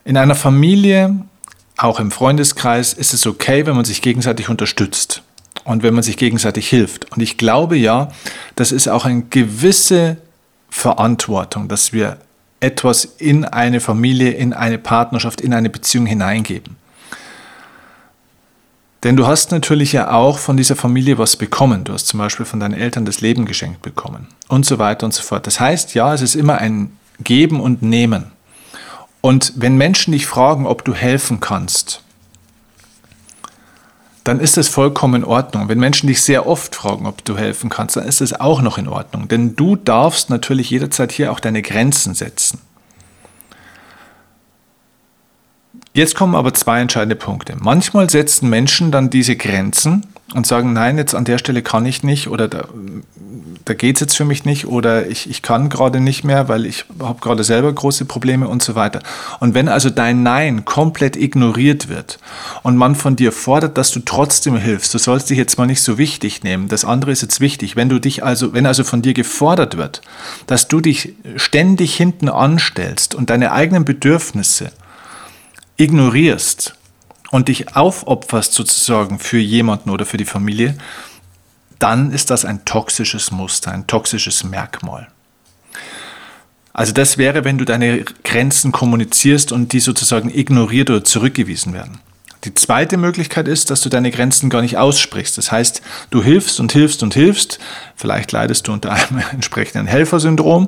In 0.05 0.15
einer 0.15 0.35
Familie, 0.35 1.15
auch 1.75 1.99
im 1.99 2.11
Freundeskreis, 2.11 2.93
ist 2.93 3.15
es 3.15 3.25
okay, 3.25 3.65
wenn 3.65 3.75
man 3.75 3.85
sich 3.85 4.03
gegenseitig 4.03 4.47
unterstützt 4.47 5.23
und 5.63 5.83
wenn 5.83 5.93
man 5.93 6.03
sich 6.03 6.17
gegenseitig 6.17 6.67
hilft. 6.69 7.11
Und 7.11 7.21
ich 7.21 7.37
glaube 7.37 7.77
ja, 7.77 8.09
das 8.55 8.71
ist 8.71 8.87
auch 8.87 9.05
eine 9.05 9.23
gewisse 9.23 10.17
Verantwortung, 10.69 11.67
dass 11.67 11.93
wir 11.93 12.17
etwas 12.59 13.05
in 13.05 13.45
eine 13.45 13.79
Familie, 13.79 14.31
in 14.31 14.53
eine 14.53 14.77
Partnerschaft, 14.77 15.41
in 15.41 15.53
eine 15.53 15.69
Beziehung 15.69 16.05
hineingeben. 16.05 16.77
Denn 19.03 19.17
du 19.17 19.25
hast 19.25 19.51
natürlich 19.51 19.93
ja 19.93 20.11
auch 20.11 20.37
von 20.37 20.57
dieser 20.57 20.75
Familie 20.75 21.17
was 21.17 21.35
bekommen. 21.35 21.83
Du 21.83 21.93
hast 21.93 22.07
zum 22.07 22.19
Beispiel 22.19 22.45
von 22.45 22.59
deinen 22.59 22.75
Eltern 22.75 23.03
das 23.03 23.19
Leben 23.19 23.45
geschenkt 23.45 23.81
bekommen 23.81 24.27
und 24.47 24.65
so 24.65 24.77
weiter 24.77 25.05
und 25.05 25.13
so 25.13 25.23
fort. 25.23 25.47
Das 25.47 25.59
heißt, 25.59 25.95
ja, 25.95 26.13
es 26.13 26.21
ist 26.21 26.35
immer 26.35 26.59
ein 26.59 26.95
Geben 27.23 27.59
und 27.59 27.81
Nehmen. 27.81 28.31
Und 29.21 29.53
wenn 29.55 29.75
Menschen 29.75 30.11
dich 30.11 30.27
fragen, 30.27 30.67
ob 30.67 30.85
du 30.85 30.93
helfen 30.93 31.39
kannst, 31.39 32.03
dann 34.23 34.39
ist 34.39 34.57
es 34.57 34.67
vollkommen 34.67 35.23
in 35.23 35.23
Ordnung. 35.23 35.67
Wenn 35.69 35.79
Menschen 35.79 36.07
dich 36.07 36.21
sehr 36.21 36.47
oft 36.47 36.75
fragen, 36.75 37.07
ob 37.07 37.25
du 37.25 37.37
helfen 37.37 37.69
kannst, 37.69 37.95
dann 37.95 38.05
ist 38.05 38.21
es 38.21 38.39
auch 38.39 38.61
noch 38.61 38.77
in 38.77 38.87
Ordnung. 38.87 39.27
Denn 39.27 39.55
du 39.55 39.75
darfst 39.75 40.29
natürlich 40.29 40.69
jederzeit 40.69 41.11
hier 41.11 41.31
auch 41.31 41.39
deine 41.39 41.61
Grenzen 41.61 42.13
setzen. 42.13 42.59
Jetzt 45.93 46.15
kommen 46.15 46.35
aber 46.35 46.53
zwei 46.53 46.79
entscheidende 46.79 47.17
Punkte. 47.17 47.55
Manchmal 47.59 48.09
setzen 48.09 48.49
Menschen 48.49 48.91
dann 48.91 49.09
diese 49.09 49.35
Grenzen 49.35 50.05
und 50.33 50.47
sagen, 50.47 50.71
nein, 50.71 50.97
jetzt 50.97 51.13
an 51.13 51.25
der 51.25 51.37
Stelle 51.37 51.61
kann 51.61 51.85
ich 51.85 52.03
nicht 52.03 52.29
oder 52.29 52.47
da, 52.47 52.65
da 53.65 53.73
geht 53.73 53.97
es 53.97 53.99
jetzt 53.99 54.15
für 54.15 54.23
mich 54.23 54.45
nicht 54.45 54.67
oder 54.67 55.07
ich, 55.07 55.29
ich 55.29 55.41
kann 55.41 55.67
gerade 55.67 55.99
nicht 55.99 56.23
mehr, 56.23 56.47
weil 56.47 56.65
ich 56.65 56.85
habe 57.01 57.19
gerade 57.19 57.43
selber 57.43 57.73
große 57.73 58.05
Probleme 58.05 58.47
und 58.47 58.63
so 58.63 58.75
weiter. 58.75 59.01
Und 59.41 59.53
wenn 59.53 59.67
also 59.67 59.89
dein 59.89 60.23
Nein 60.23 60.63
komplett 60.63 61.17
ignoriert 61.17 61.89
wird 61.89 62.19
und 62.63 62.77
man 62.77 62.95
von 62.95 63.17
dir 63.17 63.33
fordert, 63.33 63.77
dass 63.77 63.91
du 63.91 63.99
trotzdem 63.99 64.55
hilfst, 64.55 64.93
du 64.93 64.97
sollst 64.97 65.29
dich 65.29 65.37
jetzt 65.37 65.57
mal 65.57 65.67
nicht 65.67 65.81
so 65.81 65.97
wichtig 65.97 66.43
nehmen, 66.43 66.69
das 66.69 66.85
andere 66.85 67.11
ist 67.11 67.21
jetzt 67.21 67.41
wichtig, 67.41 67.75
wenn 67.75 67.89
du 67.89 67.99
dich 67.99 68.23
also, 68.23 68.53
wenn 68.53 68.65
also 68.65 68.85
von 68.85 69.01
dir 69.01 69.13
gefordert 69.13 69.75
wird, 69.75 70.01
dass 70.47 70.69
du 70.69 70.79
dich 70.79 71.15
ständig 71.35 71.95
hinten 71.95 72.29
anstellst 72.29 73.13
und 73.13 73.29
deine 73.29 73.51
eigenen 73.51 73.83
Bedürfnisse 73.83 74.71
ignorierst 75.81 76.75
und 77.31 77.47
dich 77.47 77.75
aufopferst 77.75 78.53
sozusagen 78.53 79.17
für 79.17 79.39
jemanden 79.39 79.89
oder 79.89 80.05
für 80.05 80.17
die 80.17 80.25
Familie, 80.25 80.77
dann 81.79 82.11
ist 82.11 82.29
das 82.29 82.45
ein 82.45 82.63
toxisches 82.65 83.31
Muster, 83.31 83.71
ein 83.71 83.87
toxisches 83.87 84.43
Merkmal. 84.43 85.07
Also 86.73 86.93
das 86.93 87.17
wäre, 87.17 87.43
wenn 87.43 87.57
du 87.57 87.65
deine 87.65 88.03
Grenzen 88.23 88.71
kommunizierst 88.71 89.51
und 89.51 89.73
die 89.73 89.79
sozusagen 89.79 90.29
ignoriert 90.29 90.89
oder 90.89 91.03
zurückgewiesen 91.03 91.73
werden. 91.73 91.99
Die 92.43 92.53
zweite 92.53 92.97
Möglichkeit 92.97 93.47
ist, 93.47 93.69
dass 93.71 93.81
du 93.81 93.89
deine 93.89 94.11
Grenzen 94.11 94.49
gar 94.49 94.61
nicht 94.61 94.77
aussprichst. 94.77 95.37
Das 95.37 95.51
heißt, 95.51 95.81
du 96.11 96.23
hilfst 96.23 96.59
und 96.59 96.71
hilfst 96.71 97.03
und 97.03 97.13
hilfst. 97.13 97.59
Vielleicht 97.95 98.31
leidest 98.31 98.67
du 98.67 98.73
unter 98.73 98.91
einem 98.91 99.21
entsprechenden 99.31 99.87
Helfersyndrom 99.87 100.67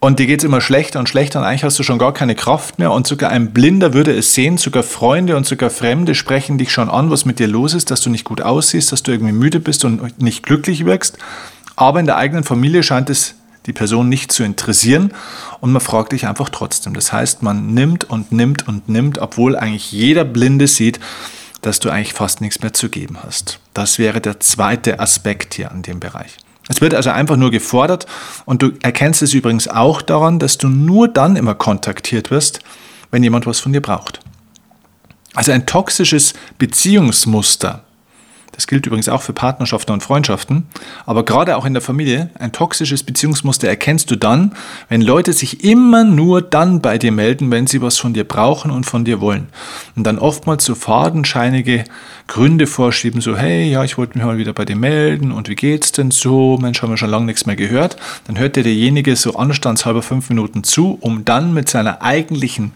und 0.00 0.18
dir 0.18 0.26
geht 0.26 0.40
es 0.40 0.44
immer 0.44 0.62
schlechter 0.62 0.98
und 0.98 1.08
schlechter 1.08 1.38
und 1.40 1.44
eigentlich 1.44 1.62
hast 1.62 1.78
du 1.78 1.82
schon 1.82 1.98
gar 1.98 2.14
keine 2.14 2.34
Kraft 2.34 2.78
mehr 2.78 2.90
und 2.90 3.06
sogar 3.06 3.30
ein 3.30 3.52
Blinder 3.52 3.92
würde 3.92 4.16
es 4.16 4.32
sehen, 4.32 4.56
sogar 4.56 4.82
Freunde 4.82 5.36
und 5.36 5.46
sogar 5.46 5.68
Fremde 5.68 6.14
sprechen 6.14 6.56
dich 6.56 6.72
schon 6.72 6.88
an, 6.88 7.10
was 7.10 7.26
mit 7.26 7.38
dir 7.38 7.46
los 7.46 7.74
ist, 7.74 7.90
dass 7.90 8.00
du 8.00 8.08
nicht 8.08 8.24
gut 8.24 8.40
aussiehst, 8.40 8.92
dass 8.92 9.02
du 9.02 9.12
irgendwie 9.12 9.32
müde 9.32 9.60
bist 9.60 9.84
und 9.84 10.20
nicht 10.20 10.42
glücklich 10.42 10.86
wirkst. 10.86 11.18
Aber 11.76 12.00
in 12.00 12.06
der 12.06 12.16
eigenen 12.16 12.44
Familie 12.44 12.82
scheint 12.82 13.10
es 13.10 13.34
die 13.66 13.74
Person 13.74 14.08
nicht 14.08 14.32
zu 14.32 14.42
interessieren 14.42 15.12
und 15.60 15.70
man 15.70 15.82
fragt 15.82 16.12
dich 16.12 16.26
einfach 16.26 16.48
trotzdem. 16.48 16.94
Das 16.94 17.12
heißt, 17.12 17.42
man 17.42 17.74
nimmt 17.74 18.04
und 18.04 18.32
nimmt 18.32 18.66
und 18.66 18.88
nimmt, 18.88 19.18
obwohl 19.18 19.54
eigentlich 19.54 19.92
jeder 19.92 20.24
Blinde 20.24 20.66
sieht, 20.66 20.98
dass 21.60 21.78
du 21.78 21.90
eigentlich 21.90 22.14
fast 22.14 22.40
nichts 22.40 22.62
mehr 22.62 22.72
zu 22.72 22.88
geben 22.88 23.18
hast. 23.22 23.60
Das 23.74 23.98
wäre 23.98 24.22
der 24.22 24.40
zweite 24.40 24.98
Aspekt 24.98 25.54
hier 25.54 25.70
an 25.70 25.82
dem 25.82 26.00
Bereich. 26.00 26.38
Es 26.70 26.80
wird 26.80 26.94
also 26.94 27.10
einfach 27.10 27.36
nur 27.36 27.50
gefordert 27.50 28.06
und 28.44 28.62
du 28.62 28.70
erkennst 28.80 29.22
es 29.22 29.34
übrigens 29.34 29.66
auch 29.66 30.02
daran, 30.02 30.38
dass 30.38 30.56
du 30.56 30.68
nur 30.68 31.08
dann 31.08 31.34
immer 31.34 31.56
kontaktiert 31.56 32.30
wirst, 32.30 32.60
wenn 33.10 33.24
jemand 33.24 33.44
was 33.44 33.58
von 33.58 33.72
dir 33.72 33.80
braucht. 33.82 34.20
Also 35.34 35.50
ein 35.50 35.66
toxisches 35.66 36.32
Beziehungsmuster, 36.58 37.82
Das 38.60 38.66
gilt 38.66 38.84
übrigens 38.84 39.08
auch 39.08 39.22
für 39.22 39.32
Partnerschaften 39.32 39.90
und 39.92 40.02
Freundschaften. 40.02 40.66
Aber 41.06 41.24
gerade 41.24 41.56
auch 41.56 41.64
in 41.64 41.72
der 41.72 41.80
Familie, 41.80 42.28
ein 42.38 42.52
toxisches 42.52 43.02
Beziehungsmuster 43.02 43.66
erkennst 43.66 44.10
du 44.10 44.16
dann, 44.16 44.52
wenn 44.90 45.00
Leute 45.00 45.32
sich 45.32 45.64
immer 45.64 46.04
nur 46.04 46.42
dann 46.42 46.82
bei 46.82 46.98
dir 46.98 47.10
melden, 47.10 47.50
wenn 47.50 47.66
sie 47.66 47.80
was 47.80 47.96
von 47.96 48.12
dir 48.12 48.24
brauchen 48.24 48.70
und 48.70 48.84
von 48.84 49.06
dir 49.06 49.22
wollen. 49.22 49.46
Und 49.96 50.06
dann 50.06 50.18
oftmals 50.18 50.66
so 50.66 50.74
fadenscheinige 50.74 51.84
Gründe 52.26 52.66
vorschieben, 52.66 53.22
so, 53.22 53.34
hey, 53.34 53.70
ja, 53.70 53.82
ich 53.82 53.96
wollte 53.96 54.18
mich 54.18 54.26
mal 54.26 54.36
wieder 54.36 54.52
bei 54.52 54.66
dir 54.66 54.76
melden 54.76 55.32
und 55.32 55.48
wie 55.48 55.56
geht's 55.56 55.92
denn 55.92 56.10
so? 56.10 56.58
Mensch, 56.60 56.82
haben 56.82 56.90
wir 56.90 56.98
schon 56.98 57.08
lange 57.08 57.24
nichts 57.24 57.46
mehr 57.46 57.56
gehört. 57.56 57.96
Dann 58.26 58.38
hört 58.38 58.56
dir 58.56 58.62
derjenige 58.62 59.16
so 59.16 59.36
anstandshalber 59.36 60.02
fünf 60.02 60.28
Minuten 60.28 60.64
zu, 60.64 60.98
um 61.00 61.24
dann 61.24 61.54
mit 61.54 61.70
seiner 61.70 62.02
eigentlichen 62.02 62.72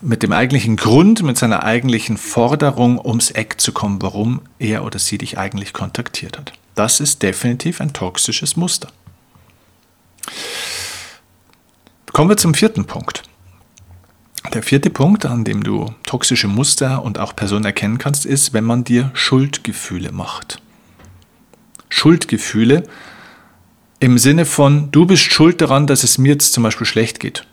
mit 0.00 0.22
dem 0.22 0.32
eigentlichen 0.32 0.76
Grund, 0.76 1.22
mit 1.22 1.36
seiner 1.36 1.62
eigentlichen 1.62 2.16
Forderung 2.16 2.98
ums 3.04 3.30
Eck 3.30 3.60
zu 3.60 3.72
kommen, 3.72 4.00
warum 4.00 4.40
er 4.58 4.84
oder 4.84 4.98
sie 4.98 5.18
dich 5.18 5.38
eigentlich 5.38 5.72
kontaktiert 5.72 6.38
hat. 6.38 6.52
Das 6.74 7.00
ist 7.00 7.22
definitiv 7.22 7.80
ein 7.80 7.92
toxisches 7.92 8.56
Muster. 8.56 8.88
Kommen 12.12 12.30
wir 12.30 12.36
zum 12.36 12.54
vierten 12.54 12.86
Punkt. 12.86 13.22
Der 14.54 14.62
vierte 14.62 14.90
Punkt, 14.90 15.26
an 15.26 15.44
dem 15.44 15.62
du 15.62 15.92
toxische 16.04 16.48
Muster 16.48 17.02
und 17.04 17.18
auch 17.18 17.36
Personen 17.36 17.66
erkennen 17.66 17.98
kannst, 17.98 18.24
ist, 18.24 18.52
wenn 18.52 18.64
man 18.64 18.84
dir 18.84 19.10
Schuldgefühle 19.12 20.12
macht. 20.12 20.62
Schuldgefühle 21.88 22.84
im 23.98 24.16
Sinne 24.16 24.46
von, 24.46 24.90
du 24.90 25.04
bist 25.04 25.24
schuld 25.24 25.60
daran, 25.60 25.86
dass 25.86 26.04
es 26.04 26.16
mir 26.16 26.32
jetzt 26.32 26.54
zum 26.54 26.62
Beispiel 26.62 26.86
schlecht 26.86 27.20
geht. 27.20 27.46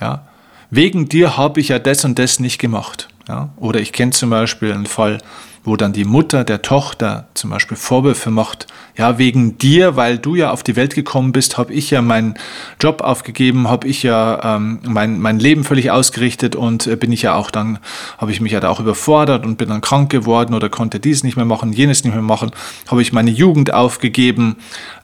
Ja, 0.00 0.28
wegen 0.70 1.08
dir 1.08 1.36
habe 1.36 1.60
ich 1.60 1.68
ja 1.68 1.78
das 1.78 2.04
und 2.04 2.18
das 2.18 2.40
nicht 2.40 2.58
gemacht. 2.58 3.08
Ja? 3.28 3.50
Oder 3.56 3.80
ich 3.80 3.92
kenne 3.92 4.12
zum 4.12 4.30
Beispiel 4.30 4.72
einen 4.72 4.86
Fall, 4.86 5.18
wo 5.66 5.76
dann 5.76 5.92
die 5.92 6.04
Mutter 6.04 6.44
der 6.44 6.62
Tochter 6.62 7.26
zum 7.34 7.50
Beispiel 7.50 7.76
Vorwürfe 7.76 8.30
macht, 8.30 8.68
ja, 8.96 9.18
wegen 9.18 9.58
dir, 9.58 9.96
weil 9.96 10.16
du 10.16 10.36
ja 10.36 10.52
auf 10.52 10.62
die 10.62 10.76
Welt 10.76 10.94
gekommen 10.94 11.32
bist, 11.32 11.58
habe 11.58 11.72
ich 11.72 11.90
ja 11.90 12.00
meinen 12.02 12.34
Job 12.80 13.00
aufgegeben, 13.00 13.68
habe 13.68 13.88
ich 13.88 14.04
ja 14.04 14.56
ähm, 14.56 14.78
mein, 14.84 15.18
mein 15.18 15.40
Leben 15.40 15.64
völlig 15.64 15.90
ausgerichtet 15.90 16.54
und 16.54 16.86
äh, 16.86 16.94
bin 16.94 17.10
ich 17.10 17.22
ja 17.22 17.34
auch 17.34 17.50
dann, 17.50 17.80
habe 18.16 18.30
ich 18.30 18.40
mich 18.40 18.52
ja 18.52 18.60
da 18.60 18.68
auch 18.68 18.78
überfordert 18.78 19.44
und 19.44 19.58
bin 19.58 19.68
dann 19.68 19.80
krank 19.80 20.08
geworden 20.08 20.54
oder 20.54 20.68
konnte 20.68 21.00
dies 21.00 21.24
nicht 21.24 21.36
mehr 21.36 21.44
machen, 21.44 21.72
jenes 21.72 22.04
nicht 22.04 22.14
mehr 22.14 22.22
machen, 22.22 22.52
habe 22.88 23.02
ich 23.02 23.12
meine 23.12 23.30
Jugend 23.30 23.74
aufgegeben 23.74 24.56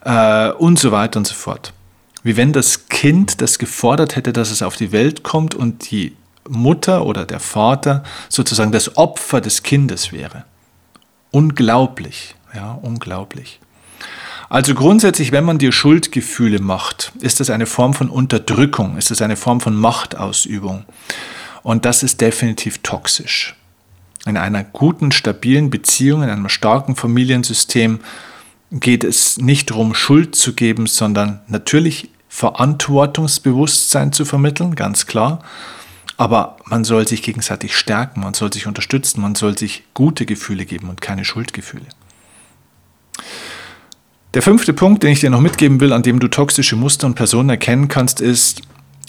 äh, 0.05 0.49
und 0.51 0.79
so 0.79 0.93
weiter 0.93 1.19
und 1.19 1.27
so 1.27 1.35
fort 1.35 1.73
wie 2.23 2.37
wenn 2.37 2.53
das 2.53 2.87
Kind 2.87 3.41
das 3.41 3.59
gefordert 3.59 4.15
hätte, 4.15 4.33
dass 4.33 4.49
es 4.49 4.61
auf 4.61 4.75
die 4.75 4.91
Welt 4.91 5.23
kommt 5.23 5.55
und 5.55 5.91
die 5.91 6.15
Mutter 6.49 7.05
oder 7.05 7.25
der 7.25 7.39
Vater 7.39 8.03
sozusagen 8.29 8.71
das 8.71 8.97
Opfer 8.97 9.41
des 9.41 9.63
Kindes 9.63 10.11
wäre. 10.11 10.45
Unglaublich, 11.31 12.35
ja, 12.53 12.73
unglaublich. 12.81 13.59
Also 14.49 14.75
grundsätzlich, 14.75 15.31
wenn 15.31 15.45
man 15.45 15.57
dir 15.57 15.71
Schuldgefühle 15.71 16.59
macht, 16.59 17.11
ist 17.21 17.39
das 17.39 17.49
eine 17.49 17.65
Form 17.65 17.93
von 17.93 18.09
Unterdrückung, 18.09 18.97
ist 18.97 19.09
das 19.09 19.21
eine 19.21 19.35
Form 19.35 19.61
von 19.61 19.75
Machtausübung. 19.75 20.85
Und 21.63 21.85
das 21.85 22.03
ist 22.03 22.21
definitiv 22.21 22.79
toxisch. 22.83 23.55
In 24.25 24.37
einer 24.37 24.63
guten, 24.63 25.11
stabilen 25.11 25.69
Beziehung, 25.69 26.23
in 26.23 26.29
einem 26.29 26.49
starken 26.49 26.95
Familiensystem 26.95 27.99
geht 28.71 29.03
es 29.03 29.37
nicht 29.37 29.71
darum, 29.71 29.93
Schuld 29.95 30.35
zu 30.35 30.53
geben, 30.53 30.87
sondern 30.87 31.41
natürlich 31.47 32.09
Verantwortungsbewusstsein 32.33 34.11
zu 34.11 34.25
vermitteln, 34.25 34.73
ganz 34.73 35.05
klar. 35.05 35.43
Aber 36.17 36.57
man 36.65 36.83
soll 36.83 37.07
sich 37.07 37.21
gegenseitig 37.21 37.77
stärken, 37.77 38.21
man 38.21 38.33
soll 38.33 38.51
sich 38.51 38.65
unterstützen, 38.65 39.21
man 39.21 39.35
soll 39.35 39.55
sich 39.55 39.83
gute 39.93 40.25
Gefühle 40.25 40.65
geben 40.65 40.89
und 40.89 40.99
keine 40.99 41.25
Schuldgefühle. 41.25 41.85
Der 44.33 44.41
fünfte 44.41 44.73
Punkt, 44.73 45.03
den 45.03 45.11
ich 45.11 45.19
dir 45.19 45.29
noch 45.29 45.41
mitgeben 45.41 45.79
will, 45.79 45.93
an 45.93 46.01
dem 46.01 46.19
du 46.19 46.27
toxische 46.27 46.75
Muster 46.75 47.05
und 47.05 47.13
Personen 47.13 47.49
erkennen 47.49 47.87
kannst, 47.87 48.19
ist, 48.19 48.63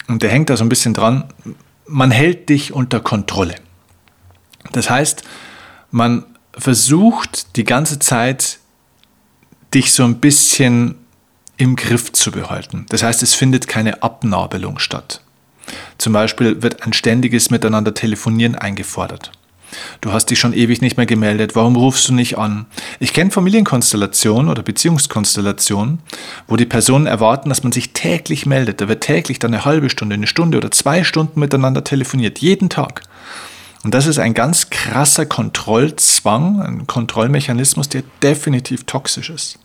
und 0.07 0.21
der 0.21 0.29
hängt 0.29 0.51
da 0.51 0.55
so 0.55 0.63
ein 0.63 0.69
bisschen 0.69 0.93
dran, 0.93 1.23
man 1.87 2.11
hält 2.11 2.47
dich 2.49 2.73
unter 2.73 2.99
Kontrolle. 2.99 3.55
Das 4.71 4.91
heißt, 4.91 5.23
man 5.89 6.25
versucht 6.55 7.55
die 7.55 7.63
ganze 7.63 7.97
Zeit, 7.97 8.59
dich 9.73 9.93
so 9.93 10.03
ein 10.03 10.19
bisschen 10.19 10.99
im 11.57 11.75
Griff 11.75 12.11
zu 12.11 12.31
behalten. 12.31 12.85
Das 12.89 13.03
heißt, 13.03 13.23
es 13.23 13.33
findet 13.33 13.67
keine 13.67 14.03
Abnabelung 14.03 14.79
statt. 14.79 15.21
Zum 15.97 16.13
Beispiel 16.13 16.61
wird 16.61 16.83
ein 16.83 16.93
ständiges 16.93 17.49
Miteinander 17.49 17.93
telefonieren 17.93 18.55
eingefordert. 18.55 19.31
Du 20.01 20.11
hast 20.11 20.27
dich 20.27 20.39
schon 20.39 20.53
ewig 20.53 20.81
nicht 20.81 20.97
mehr 20.97 21.05
gemeldet, 21.05 21.55
warum 21.55 21.75
rufst 21.75 22.07
du 22.07 22.13
nicht 22.13 22.37
an? 22.37 22.65
Ich 22.99 23.13
kenne 23.13 23.31
Familienkonstellationen 23.31 24.49
oder 24.49 24.63
Beziehungskonstellationen, 24.63 25.99
wo 26.47 26.55
die 26.55 26.65
Personen 26.65 27.07
erwarten, 27.07 27.49
dass 27.49 27.63
man 27.63 27.71
sich 27.71 27.91
täglich 27.93 28.45
meldet. 28.45 28.79
Da 28.79 28.87
wird 28.87 29.03
täglich 29.03 29.39
dann 29.39 29.53
eine 29.53 29.65
halbe 29.65 29.89
Stunde, 29.89 30.13
eine 30.13 30.27
Stunde 30.27 30.57
oder 30.57 30.71
zwei 30.71 31.03
Stunden 31.03 31.39
miteinander 31.39 31.83
telefoniert, 31.83 32.39
jeden 32.39 32.69
Tag. 32.69 33.01
Und 33.83 33.93
das 33.93 34.07
ist 34.07 34.17
ein 34.17 34.33
ganz 34.33 34.69
krasser 34.69 35.25
Kontrollzwang, 35.25 36.61
ein 36.61 36.87
Kontrollmechanismus, 36.87 37.89
der 37.89 38.03
definitiv 38.21 38.85
toxisch 38.85 39.29
ist. 39.29 39.59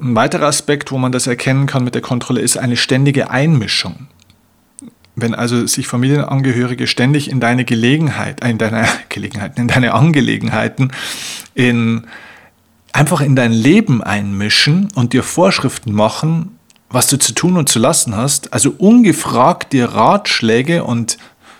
Ein 0.00 0.16
weiterer 0.16 0.46
Aspekt, 0.46 0.92
wo 0.92 0.98
man 0.98 1.12
das 1.12 1.26
erkennen 1.26 1.66
kann 1.66 1.84
mit 1.84 1.94
der 1.94 2.02
Kontrolle, 2.02 2.40
ist 2.40 2.56
eine 2.56 2.76
ständige 2.76 3.30
Einmischung. 3.30 4.06
Wenn 5.14 5.34
also 5.34 5.66
sich 5.66 5.86
Familienangehörige 5.86 6.86
ständig 6.86 7.30
in 7.30 7.40
deine 7.40 7.66
Gelegenheit, 7.66 8.42
in 8.42 8.56
deine 8.56 8.86
Gelegenheiten, 9.10 9.60
in 9.60 9.68
deine 9.68 9.92
Angelegenheiten, 9.92 10.92
in, 11.54 12.06
einfach 12.92 13.20
in 13.20 13.36
dein 13.36 13.52
Leben 13.52 14.02
einmischen 14.02 14.88
und 14.94 15.12
dir 15.12 15.22
Vorschriften 15.22 15.92
machen, 15.92 16.56
was 16.88 17.08
du 17.08 17.18
zu 17.18 17.34
tun 17.34 17.56
und 17.58 17.68
zu 17.68 17.78
lassen 17.78 18.16
hast, 18.16 18.52
also 18.54 18.74
ungefragt 18.78 19.72
dir 19.74 19.86
Ratschläge 19.86 20.82
und 20.82 21.18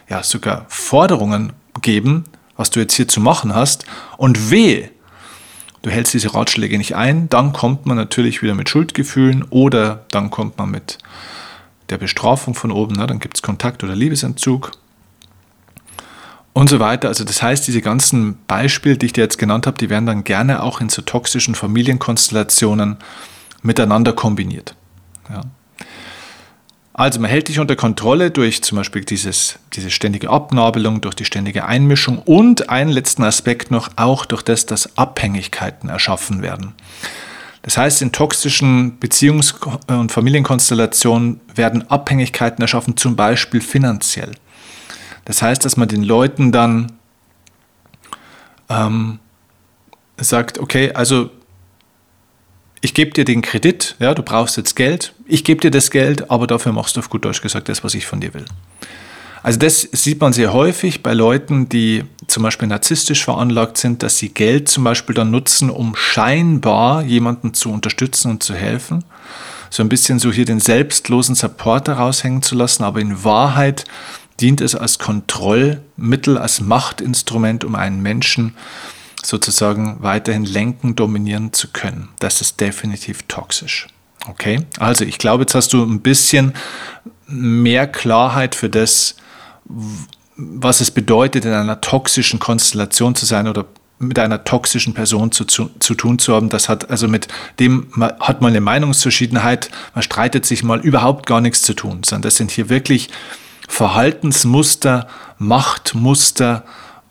ja 0.08 0.22
sogar 0.22 0.64
Forderungen 0.68 1.52
geben, 1.82 2.24
was 2.56 2.70
du 2.70 2.80
jetzt 2.80 2.94
hier 2.94 3.06
zu 3.06 3.20
machen 3.20 3.54
hast, 3.54 3.84
und 4.16 4.50
wehe, 4.50 4.90
du 5.82 5.90
hältst 5.90 6.14
diese 6.14 6.34
Ratschläge 6.34 6.78
nicht 6.78 6.94
ein, 6.94 7.28
dann 7.28 7.52
kommt 7.52 7.86
man 7.86 7.96
natürlich 7.96 8.42
wieder 8.42 8.54
mit 8.54 8.68
Schuldgefühlen 8.68 9.44
oder 9.50 10.04
dann 10.10 10.30
kommt 10.30 10.58
man 10.58 10.70
mit 10.70 10.98
der 11.88 11.98
Bestrafung 11.98 12.54
von 12.54 12.70
oben, 12.70 12.96
ne? 12.96 13.06
dann 13.06 13.18
gibt 13.18 13.36
es 13.36 13.42
Kontakt- 13.42 13.82
oder 13.82 13.96
Liebesentzug 13.96 14.72
und 16.52 16.68
so 16.68 16.80
weiter. 16.80 17.08
Also 17.08 17.24
das 17.24 17.42
heißt, 17.42 17.66
diese 17.66 17.80
ganzen 17.80 18.38
Beispiele, 18.46 18.96
die 18.96 19.06
ich 19.06 19.12
dir 19.12 19.22
jetzt 19.22 19.38
genannt 19.38 19.66
habe, 19.66 19.78
die 19.78 19.90
werden 19.90 20.06
dann 20.06 20.24
gerne 20.24 20.62
auch 20.62 20.80
in 20.80 20.88
so 20.88 21.02
toxischen 21.02 21.54
Familienkonstellationen 21.54 22.96
miteinander 23.62 24.12
kombiniert. 24.12 24.74
Ja. 25.28 25.42
Also 26.92 27.20
man 27.20 27.30
hält 27.30 27.48
dich 27.48 27.60
unter 27.60 27.76
Kontrolle 27.76 28.30
durch 28.30 28.62
zum 28.62 28.76
Beispiel 28.76 29.04
dieses, 29.04 29.58
diese 29.74 29.90
ständige 29.90 30.28
Abnabelung, 30.28 31.00
durch 31.00 31.14
die 31.14 31.24
ständige 31.24 31.64
Einmischung 31.64 32.18
und 32.18 32.68
einen 32.68 32.90
letzten 32.90 33.22
Aspekt 33.22 33.70
noch, 33.70 33.90
auch 33.96 34.26
durch 34.26 34.42
das, 34.42 34.66
dass 34.66 34.98
Abhängigkeiten 34.98 35.88
erschaffen 35.88 36.42
werden. 36.42 36.74
Das 37.62 37.76
heißt, 37.76 38.02
in 38.02 38.10
toxischen 38.10 38.98
Beziehungs- 39.00 39.54
und 39.86 40.10
Familienkonstellationen 40.10 41.40
werden 41.54 41.88
Abhängigkeiten 41.90 42.62
erschaffen, 42.62 42.96
zum 42.96 43.16
Beispiel 43.16 43.60
finanziell. 43.60 44.32
Das 45.26 45.42
heißt, 45.42 45.64
dass 45.64 45.76
man 45.76 45.86
den 45.86 46.02
Leuten 46.02 46.52
dann 46.52 46.92
ähm, 48.68 49.18
sagt, 50.16 50.58
okay, 50.58 50.92
also 50.92 51.30
ich 52.80 52.94
gebe 52.94 53.10
dir 53.10 53.24
den 53.24 53.42
Kredit, 53.42 53.96
ja, 53.98 54.14
du 54.14 54.22
brauchst 54.22 54.56
jetzt 54.56 54.74
Geld, 54.74 55.12
ich 55.26 55.44
gebe 55.44 55.60
dir 55.60 55.70
das 55.70 55.90
Geld, 55.90 56.30
aber 56.30 56.46
dafür 56.46 56.72
machst 56.72 56.96
du 56.96 57.00
auf 57.00 57.10
gut 57.10 57.24
Deutsch 57.24 57.42
gesagt 57.42 57.68
das, 57.68 57.84
was 57.84 57.94
ich 57.94 58.06
von 58.06 58.20
dir 58.20 58.34
will. 58.34 58.44
Also 59.42 59.58
das 59.58 59.88
sieht 59.92 60.20
man 60.20 60.32
sehr 60.32 60.52
häufig 60.52 61.02
bei 61.02 61.14
Leuten, 61.14 61.68
die 61.68 62.04
zum 62.26 62.42
Beispiel 62.42 62.68
narzisstisch 62.68 63.24
veranlagt 63.24 63.78
sind, 63.78 64.02
dass 64.02 64.18
sie 64.18 64.28
Geld 64.28 64.68
zum 64.68 64.84
Beispiel 64.84 65.14
dann 65.14 65.30
nutzen, 65.30 65.70
um 65.70 65.96
scheinbar 65.96 67.02
jemanden 67.02 67.54
zu 67.54 67.72
unterstützen 67.72 68.30
und 68.32 68.42
zu 68.42 68.54
helfen. 68.54 69.04
So 69.70 69.82
ein 69.82 69.88
bisschen 69.88 70.18
so 70.18 70.30
hier 70.30 70.44
den 70.44 70.60
selbstlosen 70.60 71.34
Supporter 71.34 71.94
raushängen 71.94 72.42
zu 72.42 72.54
lassen, 72.54 72.84
aber 72.84 73.00
in 73.00 73.24
Wahrheit 73.24 73.84
dient 74.40 74.60
es 74.60 74.74
als 74.74 74.98
Kontrollmittel, 74.98 76.36
als 76.36 76.60
Machtinstrument, 76.60 77.64
um 77.64 77.74
einen 77.74 78.02
Menschen 78.02 78.54
sozusagen 79.24 79.98
weiterhin 80.00 80.44
lenken, 80.44 80.96
dominieren 80.96 81.52
zu 81.52 81.68
können. 81.68 82.08
Das 82.18 82.40
ist 82.40 82.60
definitiv 82.60 83.22
toxisch. 83.28 83.88
Okay, 84.28 84.66
also 84.78 85.04
ich 85.04 85.18
glaube, 85.18 85.42
jetzt 85.42 85.54
hast 85.54 85.72
du 85.72 85.82
ein 85.82 86.00
bisschen 86.00 86.54
mehr 87.26 87.86
Klarheit 87.86 88.54
für 88.54 88.68
das, 88.68 89.16
was 90.36 90.80
es 90.80 90.90
bedeutet, 90.90 91.44
in 91.44 91.52
einer 91.52 91.80
toxischen 91.80 92.38
Konstellation 92.38 93.14
zu 93.14 93.24
sein 93.24 93.48
oder 93.48 93.66
mit 93.98 94.18
einer 94.18 94.44
toxischen 94.44 94.94
Person 94.94 95.30
zu, 95.30 95.44
zu, 95.44 95.70
zu 95.78 95.94
tun 95.94 96.18
zu 96.18 96.34
haben. 96.34 96.48
Das 96.48 96.68
hat 96.68 96.90
also 96.90 97.06
mit 97.06 97.28
dem, 97.58 97.86
man 97.90 98.12
hat 98.18 98.40
mal 98.40 98.48
eine 98.48 98.62
Meinungsverschiedenheit, 98.62 99.70
man 99.94 100.02
streitet 100.02 100.46
sich 100.46 100.62
mal 100.62 100.80
überhaupt 100.80 101.26
gar 101.26 101.40
nichts 101.40 101.62
zu 101.62 101.74
tun, 101.74 102.02
sondern 102.04 102.22
das 102.22 102.36
sind 102.36 102.50
hier 102.50 102.68
wirklich 102.70 103.10
Verhaltensmuster, 103.68 105.06
Machtmuster, 105.38 106.64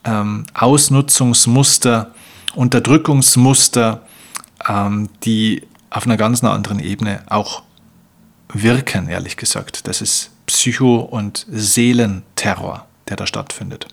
ähm, 0.03 0.45
Ausnutzungsmuster, 0.53 2.11
Unterdrückungsmuster, 2.55 4.01
ähm, 4.67 5.09
die 5.23 5.63
auf 5.89 6.05
einer 6.05 6.17
ganz 6.17 6.43
anderen 6.43 6.79
Ebene 6.79 7.23
auch 7.27 7.63
wirken, 8.53 9.07
ehrlich 9.09 9.37
gesagt. 9.37 9.87
Das 9.87 10.01
ist 10.01 10.31
Psycho- 10.47 11.01
und 11.01 11.45
Seelenterror, 11.49 12.85
der 13.07 13.17
da 13.17 13.27
stattfindet. 13.27 13.87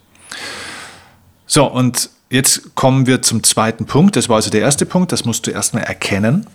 So, 1.46 1.66
und 1.66 2.10
jetzt 2.30 2.74
kommen 2.74 3.06
wir 3.06 3.22
zum 3.22 3.42
zweiten 3.42 3.86
Punkt. 3.86 4.16
Das 4.16 4.28
war 4.28 4.36
also 4.36 4.50
der 4.50 4.62
erste 4.62 4.86
Punkt, 4.86 5.12
das 5.12 5.24
musst 5.24 5.46
du 5.46 5.50
erstmal 5.50 5.84
erkennen. 5.84 6.46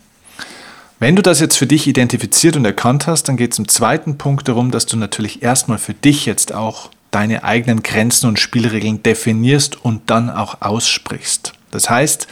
Wenn 0.99 1.15
du 1.15 1.23
das 1.23 1.39
jetzt 1.39 1.57
für 1.57 1.65
dich 1.65 1.87
identifiziert 1.87 2.55
und 2.55 2.65
erkannt 2.65 3.07
hast, 3.07 3.23
dann 3.23 3.37
geht 3.37 3.53
es 3.53 3.59
im 3.59 3.67
zweiten 3.67 4.17
Punkt 4.17 4.47
darum, 4.47 4.69
dass 4.69 4.85
du 4.85 4.97
natürlich 4.97 5.41
erstmal 5.41 5.79
für 5.79 5.95
dich 5.95 6.25
jetzt 6.25 6.53
auch 6.53 6.91
deine 7.11 7.43
eigenen 7.43 7.83
Grenzen 7.83 8.27
und 8.27 8.39
Spielregeln 8.39 9.03
definierst 9.03 9.83
und 9.83 10.09
dann 10.09 10.29
auch 10.29 10.61
aussprichst. 10.61 11.53
Das 11.71 11.89
heißt, 11.89 12.27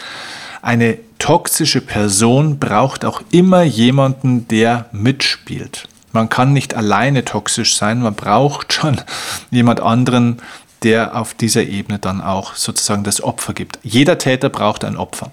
eine 0.61 0.97
toxische 1.19 1.81
Person 1.81 2.59
braucht 2.59 3.05
auch 3.05 3.21
immer 3.31 3.63
jemanden, 3.63 4.47
der 4.47 4.85
mitspielt. 4.91 5.87
Man 6.11 6.29
kann 6.29 6.53
nicht 6.53 6.73
alleine 6.73 7.23
toxisch 7.23 7.77
sein, 7.77 8.01
man 8.01 8.15
braucht 8.15 8.73
schon 8.73 8.99
jemand 9.51 9.81
anderen, 9.81 10.41
der 10.83 11.15
auf 11.15 11.33
dieser 11.33 11.63
Ebene 11.63 11.99
dann 11.99 12.21
auch 12.21 12.55
sozusagen 12.55 13.03
das 13.03 13.21
Opfer 13.21 13.53
gibt. 13.53 13.79
Jeder 13.83 14.17
Täter 14.17 14.49
braucht 14.49 14.85
ein 14.85 14.97
Opfer. 14.97 15.31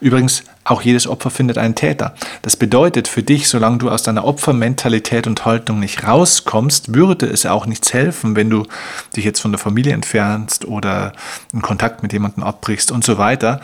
Übrigens, 0.00 0.44
auch 0.64 0.82
jedes 0.82 1.06
Opfer 1.06 1.30
findet 1.30 1.56
einen 1.56 1.74
Täter. 1.74 2.14
Das 2.42 2.56
bedeutet 2.56 3.08
für 3.08 3.22
dich, 3.22 3.48
solange 3.48 3.78
du 3.78 3.90
aus 3.90 4.02
deiner 4.02 4.24
Opfermentalität 4.24 5.26
und 5.26 5.44
Haltung 5.44 5.80
nicht 5.80 6.06
rauskommst, 6.06 6.94
würde 6.94 7.26
es 7.26 7.46
auch 7.46 7.66
nichts 7.66 7.92
helfen, 7.94 8.36
wenn 8.36 8.50
du 8.50 8.66
dich 9.16 9.24
jetzt 9.24 9.40
von 9.40 9.52
der 9.52 9.58
Familie 9.58 9.94
entfernst 9.94 10.66
oder 10.66 11.12
einen 11.52 11.62
Kontakt 11.62 12.02
mit 12.02 12.12
jemandem 12.12 12.42
abbrichst 12.42 12.92
und 12.92 13.04
so 13.04 13.18
weiter. 13.18 13.60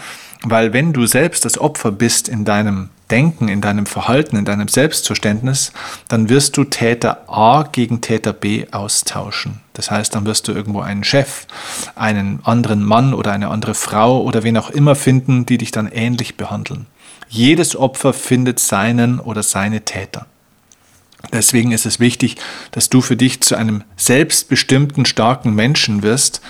Weil 0.47 0.73
wenn 0.75 0.93
du 0.93 1.07
selbst 1.07 1.45
das 1.47 1.59
Opfer 1.59 1.91
bist 1.91 2.29
in 2.29 2.45
deinem 2.45 2.91
Denken, 3.11 3.49
in 3.49 3.61
deinem 3.61 3.87
Verhalten, 3.87 4.37
in 4.37 4.45
deinem 4.45 4.69
Selbstverständnis, 4.69 5.73
dann 6.09 6.29
wirst 6.29 6.57
du 6.57 6.65
Täter 6.65 7.29
A 7.29 7.63
gegen 7.71 8.01
Täter 8.01 8.33
B 8.33 8.67
austauschen. 8.71 9.61
Das 9.73 9.91
heißt, 9.91 10.15
dann 10.15 10.27
wirst 10.27 10.49
du 10.49 10.53
irgendwo 10.53 10.81
einen 10.81 11.05
Chef, 11.05 11.47
einen 11.97 12.41
anderen 12.45 12.83
Mann 12.83 13.15
oder 13.15 13.33
eine 13.33 13.49
andere 13.49 13.75
Frau 13.75 14.23
oder 14.23 14.43
wen 14.43 14.57
auch 14.59 14.71
immer 14.71 14.95
finden, 14.95 15.47
die 15.47 15.59
dich 15.59 15.71
dann 15.71 15.91
ähnlich 15.91 16.37
behandeln. 16.37 16.87
Jedes 17.29 17.75
Opfer 17.75 18.13
findet 18.13 18.59
seinen 18.59 19.21
oder 19.21 19.43
seine 19.43 19.83
Täter. 19.83 20.27
Deswegen 21.33 21.73
ist 21.73 21.87
es 21.87 22.01
wichtig, 22.01 22.37
dass 22.71 22.91
du 22.91 23.01
für 23.01 23.17
dich 23.17 23.41
zu 23.41 23.57
einem 23.57 23.83
selbstbestimmten, 23.97 25.05
starken 25.05 25.55
Menschen 25.55 26.03
wirst, 26.03 26.41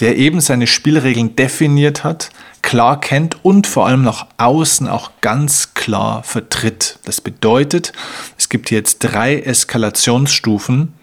der 0.00 0.16
eben 0.16 0.40
seine 0.40 0.66
Spielregeln 0.66 1.36
definiert 1.36 2.04
hat, 2.04 2.30
klar 2.62 3.00
kennt 3.00 3.44
und 3.44 3.66
vor 3.66 3.86
allem 3.86 4.02
nach 4.02 4.26
außen 4.38 4.88
auch 4.88 5.12
ganz 5.20 5.74
klar 5.74 6.22
vertritt. 6.22 6.98
Das 7.04 7.20
bedeutet, 7.20 7.92
es 8.38 8.48
gibt 8.48 8.70
jetzt 8.70 9.00
drei 9.00 9.38
Eskalationsstufen, 9.38 10.94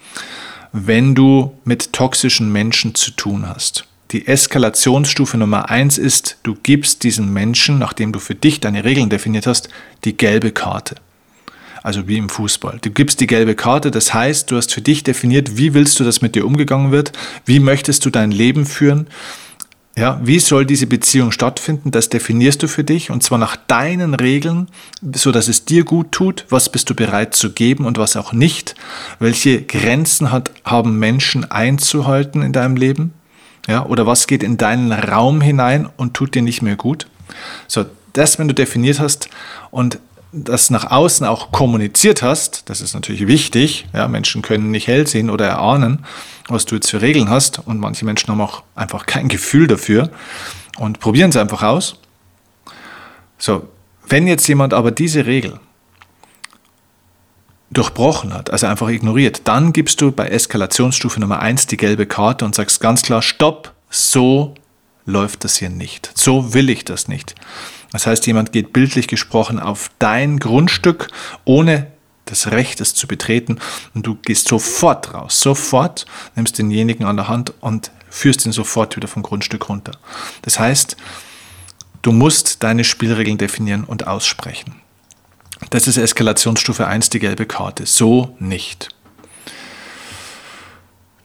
wenn 0.71 1.15
du 1.15 1.53
mit 1.63 1.93
toxischen 1.93 2.51
Menschen 2.51 2.95
zu 2.95 3.11
tun 3.11 3.47
hast. 3.47 3.85
Die 4.11 4.27
Eskalationsstufe 4.27 5.37
Nummer 5.37 5.69
eins 5.69 5.97
ist, 5.97 6.37
du 6.43 6.55
gibst 6.55 7.03
diesem 7.03 7.31
Menschen, 7.31 7.79
nachdem 7.79 8.11
du 8.11 8.19
für 8.19 8.35
dich 8.35 8.59
deine 8.59 8.83
Regeln 8.83 9.09
definiert 9.09 9.47
hast, 9.47 9.69
die 10.03 10.17
gelbe 10.17 10.51
Karte. 10.51 10.95
Also 11.83 12.07
wie 12.07 12.17
im 12.17 12.29
Fußball. 12.29 12.79
Du 12.81 12.91
gibst 12.91 13.19
die 13.21 13.27
gelbe 13.27 13.55
Karte, 13.55 13.89
das 13.89 14.13
heißt, 14.13 14.51
du 14.51 14.57
hast 14.57 14.73
für 14.73 14.81
dich 14.81 15.03
definiert, 15.03 15.57
wie 15.57 15.73
willst 15.73 15.99
du, 15.99 16.03
dass 16.03 16.21
mit 16.21 16.35
dir 16.35 16.45
umgegangen 16.45 16.91
wird, 16.91 17.11
wie 17.45 17.59
möchtest 17.59 18.05
du 18.05 18.09
dein 18.09 18.31
Leben 18.31 18.65
führen 18.65 19.07
ja, 19.97 20.21
wie 20.23 20.39
soll 20.39 20.65
diese 20.65 20.87
Beziehung 20.87 21.31
stattfinden? 21.33 21.91
Das 21.91 22.07
definierst 22.07 22.63
du 22.63 22.67
für 22.67 22.83
dich 22.85 23.11
und 23.11 23.23
zwar 23.23 23.37
nach 23.37 23.57
deinen 23.57 24.13
Regeln, 24.13 24.67
so 25.13 25.31
dass 25.31 25.49
es 25.49 25.65
dir 25.65 25.83
gut 25.83 26.13
tut. 26.13 26.45
Was 26.49 26.69
bist 26.69 26.89
du 26.89 26.95
bereit 26.95 27.35
zu 27.35 27.51
geben 27.51 27.85
und 27.85 27.97
was 27.97 28.15
auch 28.15 28.31
nicht? 28.31 28.75
Welche 29.19 29.61
Grenzen 29.61 30.31
hat, 30.31 30.51
haben 30.63 30.97
Menschen 30.97 31.49
einzuhalten 31.51 32.41
in 32.41 32.53
deinem 32.53 32.77
Leben? 32.77 33.13
Ja, 33.67 33.85
oder 33.85 34.07
was 34.07 34.27
geht 34.27 34.43
in 34.43 34.57
deinen 34.57 34.93
Raum 34.93 35.41
hinein 35.41 35.89
und 35.97 36.13
tut 36.13 36.35
dir 36.35 36.41
nicht 36.41 36.61
mehr 36.61 36.77
gut? 36.77 37.07
So, 37.67 37.85
das, 38.13 38.39
wenn 38.39 38.47
du 38.47 38.53
definiert 38.53 38.99
hast 38.99 39.29
und 39.71 39.99
das 40.31 40.69
nach 40.69 40.89
außen 40.89 41.25
auch 41.25 41.51
kommuniziert 41.51 42.21
hast, 42.21 42.69
das 42.69 42.81
ist 42.81 42.93
natürlich 42.93 43.27
wichtig. 43.27 43.87
Ja, 43.93 44.07
Menschen 44.07 44.41
können 44.41 44.71
nicht 44.71 44.87
hell 44.87 45.05
sehen 45.05 45.29
oder 45.29 45.47
erahnen, 45.47 46.05
was 46.47 46.65
du 46.65 46.75
jetzt 46.75 46.89
für 46.89 47.01
Regeln 47.01 47.29
hast. 47.29 47.59
Und 47.59 47.79
manche 47.79 48.05
Menschen 48.05 48.29
haben 48.29 48.41
auch 48.41 48.63
einfach 48.75 49.05
kein 49.05 49.27
Gefühl 49.27 49.67
dafür 49.67 50.09
und 50.77 50.99
probieren 50.99 51.31
es 51.31 51.37
einfach 51.37 51.63
aus. 51.63 51.95
So, 53.37 53.67
wenn 54.07 54.27
jetzt 54.27 54.47
jemand 54.47 54.73
aber 54.73 54.91
diese 54.91 55.25
Regel 55.25 55.59
durchbrochen 57.71 58.33
hat, 58.33 58.51
also 58.51 58.67
einfach 58.67 58.89
ignoriert, 58.89 59.41
dann 59.45 59.73
gibst 59.73 60.01
du 60.01 60.11
bei 60.11 60.27
Eskalationsstufe 60.27 61.19
Nummer 61.19 61.39
1 61.39 61.67
die 61.67 61.77
gelbe 61.77 62.05
Karte 62.05 62.45
und 62.45 62.55
sagst 62.55 62.81
ganz 62.81 63.01
klar, 63.01 63.21
stopp, 63.21 63.73
so 63.89 64.55
läuft 65.05 65.43
das 65.43 65.57
hier 65.57 65.69
nicht. 65.69 66.11
So 66.13 66.53
will 66.53 66.69
ich 66.69 66.85
das 66.85 67.07
nicht. 67.07 67.35
Das 67.91 68.07
heißt, 68.07 68.25
jemand 68.27 68.51
geht 68.51 68.73
bildlich 68.73 69.07
gesprochen 69.07 69.59
auf 69.59 69.91
dein 69.99 70.39
Grundstück, 70.39 71.07
ohne 71.45 71.87
das 72.25 72.51
Recht, 72.51 72.79
es 72.79 72.93
zu 72.93 73.07
betreten, 73.07 73.59
und 73.93 74.05
du 74.07 74.15
gehst 74.15 74.47
sofort 74.47 75.13
raus, 75.13 75.39
sofort, 75.39 76.05
nimmst 76.35 76.57
denjenigen 76.57 77.05
an 77.05 77.17
der 77.17 77.27
Hand 77.27 77.53
und 77.59 77.91
führst 78.09 78.45
ihn 78.45 78.51
sofort 78.51 78.95
wieder 78.95 79.07
vom 79.07 79.23
Grundstück 79.23 79.67
runter. 79.69 79.93
Das 80.41 80.59
heißt, 80.59 80.95
du 82.01 82.11
musst 82.11 82.63
deine 82.63 82.83
Spielregeln 82.83 83.37
definieren 83.37 83.83
und 83.83 84.07
aussprechen. 84.07 84.75
Das 85.69 85.87
ist 85.87 85.97
Eskalationsstufe 85.97 86.87
1, 86.87 87.09
die 87.09 87.19
gelbe 87.19 87.45
Karte. 87.45 87.85
So 87.85 88.35
nicht. 88.39 88.89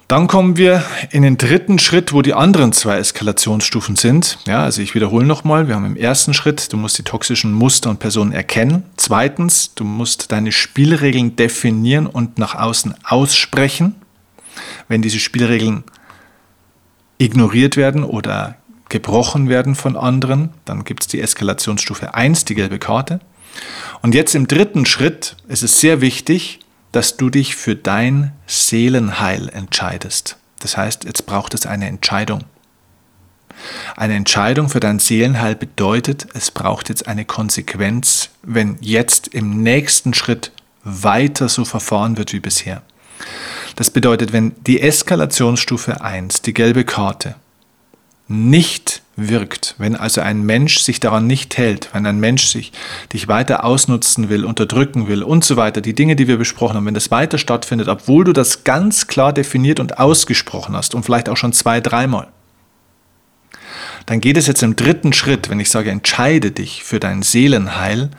Dann 0.09 0.29
kommen 0.29 0.57
wir 0.57 0.85
in 1.11 1.23
den 1.23 1.37
dritten 1.37 1.81
Schritt, 1.81 2.13
wo 2.13 2.23
die 2.23 2.33
anderen 2.33 2.73
zwei 2.73 2.99
Eskalationsstufen 2.99 3.97
sind. 3.97 4.39
Ja, 4.47 4.63
also 4.63 4.81
ich 4.81 4.95
wiederhole 4.95 5.27
nochmal, 5.27 5.67
wir 5.67 5.75
haben 5.75 5.85
im 5.85 5.97
ersten 5.97 6.33
Schritt, 6.33 6.73
du 6.73 6.77
musst 6.77 6.97
die 6.99 7.03
toxischen 7.03 7.53
Muster 7.53 7.91
und 7.91 7.99
Personen 7.99 8.31
erkennen. 8.31 8.85
Zweitens, 8.97 9.75
du 9.75 9.83
musst 9.83 10.31
deine 10.31 10.53
Spielregeln 10.53 11.35
definieren 11.35 12.07
und 12.07 12.39
nach 12.39 12.55
außen 12.55 12.95
aussprechen. 13.03 13.97
Wenn 14.87 15.03
diese 15.03 15.19
Spielregeln 15.19 15.83
ignoriert 17.19 17.77
werden 17.77 18.05
oder 18.05 18.59
gebrochen 18.89 19.49
werden 19.49 19.75
von 19.75 19.97
anderen, 19.97 20.51
dann 20.65 20.85
gibt 20.85 21.03
es 21.03 21.09
die 21.09 21.21
Eskalationsstufe 21.21 22.15
1, 22.15 22.45
die 22.45 22.55
gelbe 22.55 22.79
Karte. 22.79 23.19
Und 24.03 24.15
jetzt 24.15 24.37
im 24.37 24.47
dritten 24.47 24.87
Schritt 24.87 25.37
ist 25.49 25.65
es 25.65 25.81
sehr 25.81 26.01
wichtig, 26.01 26.61
dass 26.93 27.17
du 27.17 27.31
dich 27.31 27.57
für 27.57 27.77
dein 27.77 28.33
Seelenheil 28.47 29.49
entscheidest. 29.49 30.37
Das 30.61 30.77
heißt, 30.77 31.05
jetzt 31.05 31.27
braucht 31.27 31.55
es 31.55 31.67
eine 31.67 31.87
Entscheidung. 31.87 32.45
Eine 33.97 34.15
Entscheidung 34.15 34.69
für 34.69 34.81
dein 34.81 34.99
Seelenheil 34.99 35.57
bedeutet, 35.57 36.27
es 36.35 36.51
braucht 36.51 36.89
jetzt 36.89 37.09
eine 37.09 37.25
Konsequenz, 37.25 38.31
wenn 38.43 38.77
jetzt 38.81 39.29
im 39.29 39.63
nächsten 39.63 40.15
Schritt 40.15 40.53
weiter 40.85 41.49
so 41.49 41.65
verfahren 41.65 42.17
wird 42.17 42.33
wie 42.33 42.41
bisher. 42.41 42.83
Das 43.77 43.91
bedeutet, 43.91 44.33
wenn 44.33 44.55
die 44.67 44.81
Eskalationsstufe 44.81 46.01
1, 46.01 46.43
die 46.43 46.55
gelbe 46.55 46.85
Karte, 46.85 47.35
nicht 48.29 49.03
wirkt, 49.17 49.75
wenn 49.79 49.97
also 49.97 50.21
ein 50.21 50.43
Mensch 50.43 50.79
sich 50.79 51.01
daran 51.01 51.27
nicht 51.27 51.57
hält, 51.57 51.89
wenn 51.93 52.07
ein 52.07 52.21
Mensch 52.21 52.47
sich 52.47 52.73
dich 53.13 53.29
weiter 53.29 53.65
ausnutzen 53.65 54.29
will, 54.29 54.45
unterdrücken 54.45 55.09
will 55.09 55.23
und 55.23 55.45
so 55.45 55.57
weiter, 55.57 55.81
die 55.81 55.95
Dinge, 55.95 56.17
die 56.17 56.29
wir 56.29 56.37
besprochen 56.37 56.77
haben, 56.77 56.87
wenn 56.87 56.95
das 56.95 57.11
weiter 57.11 57.39
stattfindet, 57.39 57.89
obwohl 57.89 58.25
du 58.25 58.33
das 58.33 58.65
ganz 58.65 59.07
klar 59.07 59.33
definiert 59.33 59.81
und 59.81 59.99
ausgesprochen 59.99 60.77
hast 60.77 60.95
und 60.95 61.03
vielleicht 61.03 61.31
auch 61.31 61.37
schon 61.37 61.55
zwei, 61.55 61.81
dreimal, 61.81 62.29
dann 64.05 64.21
geht 64.21 64.37
es 64.37 64.47
jetzt 64.47 64.63
im 64.63 64.77
dritten 64.77 65.13
Schritt, 65.13 65.49
wenn 65.49 65.61
ich 65.61 65.71
sage, 65.71 65.91
entscheide 65.91 66.53
dich 66.53 66.85
für 66.85 67.01
dein 67.01 67.23
Seelenheil, 67.23 68.11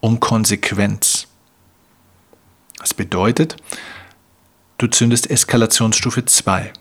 um 0.00 0.20
Konsequenz. 0.20 1.28
Das 2.78 2.92
bedeutet, 2.92 3.56
du 4.78 4.88
zündest 4.88 5.30
Eskalationsstufe 5.30 6.24
2. 6.24 6.72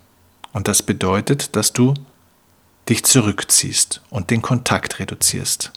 Und 0.53 0.67
das 0.67 0.84
bedeutet, 0.84 1.55
dass 1.55 1.73
du 1.73 1.93
dich 2.89 3.03
zurückziehst 3.03 4.01
und 4.09 4.29
den 4.29 4.41
Kontakt 4.41 4.99
reduzierst. 4.99 5.71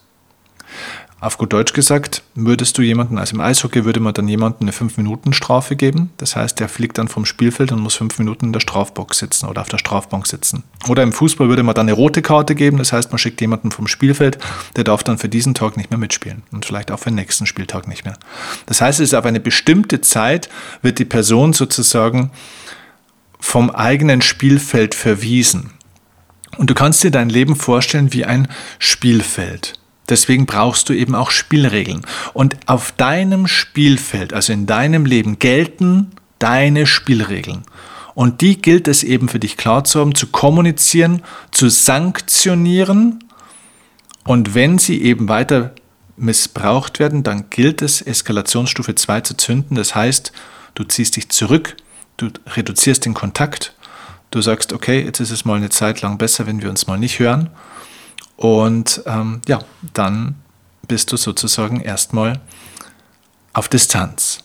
Auf 1.25 1.39
gut 1.39 1.55
Deutsch 1.55 1.73
gesagt, 1.73 2.23
würdest 2.35 2.77
du 2.77 2.83
jemanden, 2.83 3.17
also 3.17 3.35
im 3.35 3.41
Eishockey 3.41 3.87
würde 3.87 3.99
man 3.99 4.13
dann 4.13 4.29
jemanden 4.29 4.65
eine 4.65 4.73
5-Minuten-Strafe 4.73 5.75
geben. 5.75 6.11
Das 6.19 6.37
heißt, 6.37 6.61
der 6.61 6.69
fliegt 6.69 6.99
dann 6.99 7.09
vom 7.09 7.25
Spielfeld 7.25 7.73
und 7.73 7.81
muss 7.81 7.95
5 7.95 8.19
Minuten 8.19 8.47
in 8.47 8.53
der 8.53 8.61
Strafbox 8.61 9.21
sitzen 9.21 9.47
oder 9.47 9.63
auf 9.63 9.71
der 9.71 9.79
Strafbank 9.79 10.27
sitzen. 10.27 10.65
Oder 10.87 11.03
im 11.03 11.15
Fußball 11.15 11.49
würde 11.49 11.63
man 11.63 11.75
dann 11.75 11.87
eine 11.89 11.95
rote 11.95 12.21
Karte 12.21 12.55
geben. 12.55 12.77
Das 12.77 12.93
heißt, 12.93 13.11
man 13.11 13.19
schickt 13.19 13.41
jemanden 13.41 13.71
vom 13.71 13.87
Spielfeld, 13.87 14.37
der 14.77 14.85
darf 14.85 15.03
dann 15.03 15.17
für 15.17 15.31
diesen 15.31 15.55
Tag 15.55 15.79
nicht 15.79 15.91
mehr 15.91 15.99
mitspielen 15.99 16.43
und 16.53 16.67
vielleicht 16.67 16.91
auch 16.91 16.99
für 16.99 17.09
den 17.09 17.15
nächsten 17.15 17.47
Spieltag 17.47 17.89
nicht 17.89 18.05
mehr. 18.05 18.19
Das 18.67 18.83
heißt, 18.83 19.01
es 19.01 19.09
ist 19.09 19.15
auf 19.15 19.25
eine 19.25 19.41
bestimmte 19.41 20.03
Zeit 20.03 20.51
wird 20.83 20.99
die 20.99 21.07
Person 21.07 21.55
sozusagen 21.55 22.33
vom 23.41 23.71
eigenen 23.71 24.21
Spielfeld 24.21 24.95
verwiesen. 24.95 25.71
Und 26.59 26.71
du 26.71 26.75
kannst 26.75 27.03
dir 27.03 27.11
dein 27.11 27.29
Leben 27.29 27.57
vorstellen 27.57 28.13
wie 28.13 28.25
ein 28.25 28.49
Spielfeld. 28.79 29.75
Deswegen 30.09 30.47
brauchst 30.47 30.89
du 30.89 30.93
eben 30.93 31.15
auch 31.15 31.31
Spielregeln. 31.31 32.03
Und 32.35 32.57
auf 32.67 32.93
deinem 32.93 33.47
Spielfeld, 33.47 34.33
also 34.35 34.53
in 34.53 34.67
deinem 34.67 35.07
Leben, 35.07 35.39
gelten 35.39 36.11
deine 36.39 36.87
Spielregeln. 36.87 37.63
Und 38.15 38.43
die 38.43 38.61
gilt 38.61 38.87
es 38.87 39.03
eben 39.03 39.29
für 39.29 39.41
dich 39.41 39.57
klar 39.57 39.85
zu 39.85 40.01
haben, 40.01 40.15
zu 40.15 40.29
kommunizieren, 40.29 41.23
zu 41.51 41.69
sanktionieren. 41.69 43.25
Und 44.25 44.55
wenn 44.55 44.79
sie 44.79 45.03
eben 45.03 45.29
weiter 45.29 45.75
missbraucht 46.17 47.01
werden, 47.01 47.23
dann 47.23 47.51
gilt 47.51 47.83
es, 47.83 48.01
Eskalationsstufe 48.01 48.95
2 48.95 49.21
zu 49.23 49.37
zünden. 49.37 49.77
Das 49.77 49.95
heißt, 49.95 50.33
du 50.75 50.85
ziehst 50.85 51.17
dich 51.17 51.31
zurück, 51.31 51.77
du 52.17 52.29
reduzierst 52.47 53.05
den 53.05 53.15
Kontakt, 53.15 53.74
du 54.35 54.43
sagst, 54.43 54.73
okay, 54.73 55.05
jetzt 55.05 55.21
ist 55.21 55.31
es 55.31 55.45
mal 55.45 55.57
eine 55.57 55.71
Zeit 55.71 56.03
lang 56.03 56.19
besser, 56.19 56.47
wenn 56.47 56.61
wir 56.61 56.71
uns 56.71 56.87
mal 56.87 56.99
nicht 56.99 57.19
hören. 57.19 57.51
Und 58.37 59.03
ähm, 59.07 59.41
ja, 59.47 59.61
dann 59.93 60.37
bist 60.89 61.13
du 61.13 61.17
sozusagen 61.17 61.81
erstmal 61.81 62.41
auf 63.53 63.69
Distanz. 63.69 64.41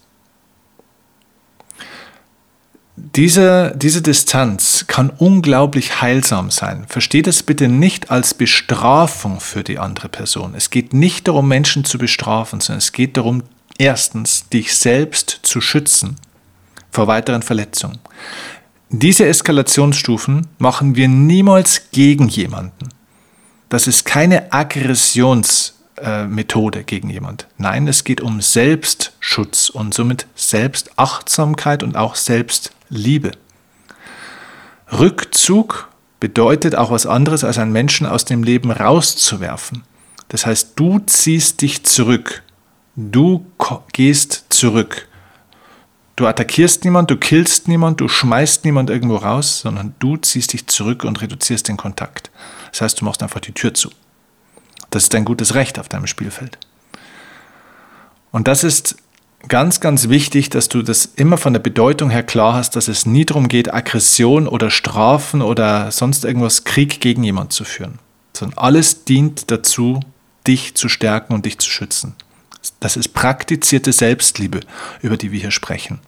Diese, 2.95 3.73
diese 3.78 4.02
Distanz 4.02 4.86
kann 4.88 5.10
unglaublich 5.10 6.02
heilsam 6.02 6.52
sein. 6.52 6.86
Versteht 6.88 7.28
es 7.28 7.43
bitte 7.43 7.69
nicht 7.69 8.12
als 8.12 8.34
Bestrafung 8.34 9.39
für 9.39 9.63
die 9.63 9.80
andere 9.80 10.10
Person. 10.10 10.54
Es 10.54 10.69
geht 10.69 10.93
nicht 10.93 11.28
darum, 11.28 11.47
Menschen 11.47 11.86
zu 11.86 11.97
bestrafen, 11.97 12.60
sondern 12.60 12.80
es 12.80 12.91
geht 12.91 13.15
darum, 13.15 13.43
erstens, 13.78 14.49
dich 14.49 14.75
selbst 14.75 15.39
zu 15.43 15.62
schützen 15.62 16.17
vor 16.91 17.08
weiteren 17.08 17.41
Verletzungen. 17.41 17.99
Diese 18.91 19.28
Eskalationsstufen 19.28 20.47
machen 20.58 20.95
wir 20.95 21.08
niemals 21.08 21.91
gegen 21.91 22.28
jemanden. 22.28 22.89
Das 23.69 23.86
ist 23.86 24.04
keine 24.04 24.52
Aggressionsmethode 24.52 26.84
gegen 26.86 27.12
jemand. 27.12 27.45
Nein, 27.60 27.88
es 27.88 28.04
geht 28.04 28.19
um 28.19 28.41
Selbstschutz 28.41 29.69
und 29.69 29.93
somit 29.93 30.25
Selbstachtsamkeit 30.34 31.84
und 31.84 31.97
auch 31.97 32.15
Selbstliebe. 32.15 33.34
Rückzug 34.91 35.89
bedeutet 36.19 36.75
auch 36.75 36.89
was 36.89 37.06
anderes, 37.06 37.43
als 37.43 37.60
einen 37.60 37.71
Menschen 37.71 38.08
aus 38.08 38.25
dem 38.25 38.41
Leben 38.41 38.71
rauszuwerfen. 38.71 39.84
Das 40.30 40.47
heißt, 40.47 40.71
du 40.78 40.97
ziehst 41.06 41.62
dich 41.62 41.86
zurück. 41.86 42.41
Du 42.95 43.45
gehst 43.93 44.45
zurück. 44.49 45.08
Du 46.19 46.27
attackierst 46.27 46.84
niemand, 46.84 47.10
du 47.10 47.15
killst 47.15 47.69
niemand, 47.69 48.01
du 48.01 48.10
schmeißt 48.10 48.65
niemand 48.65 48.89
irgendwo 48.89 49.15
raus, 49.15 49.62
sondern 49.62 49.95
du 49.99 50.17
ziehst 50.17 50.51
dich 50.51 50.67
zurück 50.67 51.05
und 51.05 51.21
reduzierst 51.21 51.69
den 51.69 51.77
Kontakt. 51.77 52.29
Das 52.71 52.82
heißt, 52.82 52.99
du 52.99 53.05
machst 53.05 53.23
einfach 53.23 53.39
die 53.39 53.53
Tür 53.53 53.73
zu. 53.73 53.89
Das 54.89 55.03
ist 55.03 55.13
dein 55.13 55.23
gutes 55.23 55.55
Recht 55.55 55.79
auf 55.79 55.88
deinem 55.88 56.08
Spielfeld. 56.08 56.58
Und 58.34 58.49
das 58.49 58.65
ist 58.65 58.97
ganz, 59.47 59.79
ganz 59.79 60.10
wichtig, 60.10 60.49
dass 60.49 60.67
du 60.67 60.82
das 60.82 61.05
immer 61.05 61.38
von 61.38 61.53
der 61.53 61.62
Bedeutung 61.62 62.10
her 62.10 62.23
klar 62.23 62.53
hast, 62.53 62.75
dass 62.75 62.89
es 62.89 63.05
nie 63.05 63.23
darum 63.23 63.47
geht, 63.47 63.73
Aggression 63.73 64.49
oder 64.49 64.71
Strafen 64.71 65.41
oder 65.41 65.89
sonst 65.89 66.25
irgendwas 66.25 66.65
Krieg 66.65 66.99
gegen 66.99 67.23
jemand 67.23 67.53
zu 67.53 67.63
führen, 67.63 67.97
sondern 68.34 68.58
alles 68.58 69.05
dient 69.05 69.51
dazu, 69.51 70.01
dich 70.45 70.75
zu 70.75 70.89
stärken 70.89 71.34
und 71.34 71.45
dich 71.45 71.60
zu 71.60 71.69
schützen. 71.69 72.15
Das 72.82 72.97
ist 72.97 73.13
praktizierte 73.13 73.93
Selbstliebe, 73.93 74.60
über 75.01 75.15
die 75.15 75.32
wir 75.32 75.39
hier 75.39 75.51
sprechen. 75.51 76.01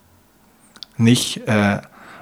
Nicht 1.02 1.46
äh, 1.46 1.78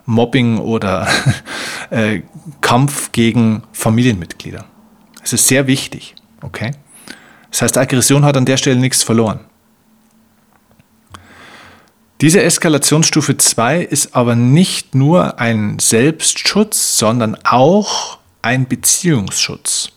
Mobbing 0.07 0.59
oder 0.59 1.07
äh, 1.91 2.23
Kampf 2.61 3.13
gegen 3.13 3.63
Familienmitglieder. 3.73 4.65
Es 5.23 5.33
ist 5.33 5.47
sehr 5.47 5.67
wichtig, 5.67 6.15
okay? 6.43 6.73
Das 7.51 7.63
heißt, 7.63 7.79
Aggression 7.79 8.25
hat 8.25 8.37
an 8.37 8.45
der 8.45 8.57
Stelle 8.57 8.77
nichts 8.77 9.03
verloren. 9.03 9.41
Diese 12.21 12.43
Eskalationsstufe 12.43 13.39
2 13.39 13.81
ist 13.81 14.15
aber 14.15 14.37
nicht 14.37 14.95
nur 14.95 15.41
ein 15.41 15.79
Selbstschutz, 15.79 16.99
sondern 16.99 17.37
auch 17.45 18.19
ein 18.43 18.69
Beziehungsschutz. 18.69 19.91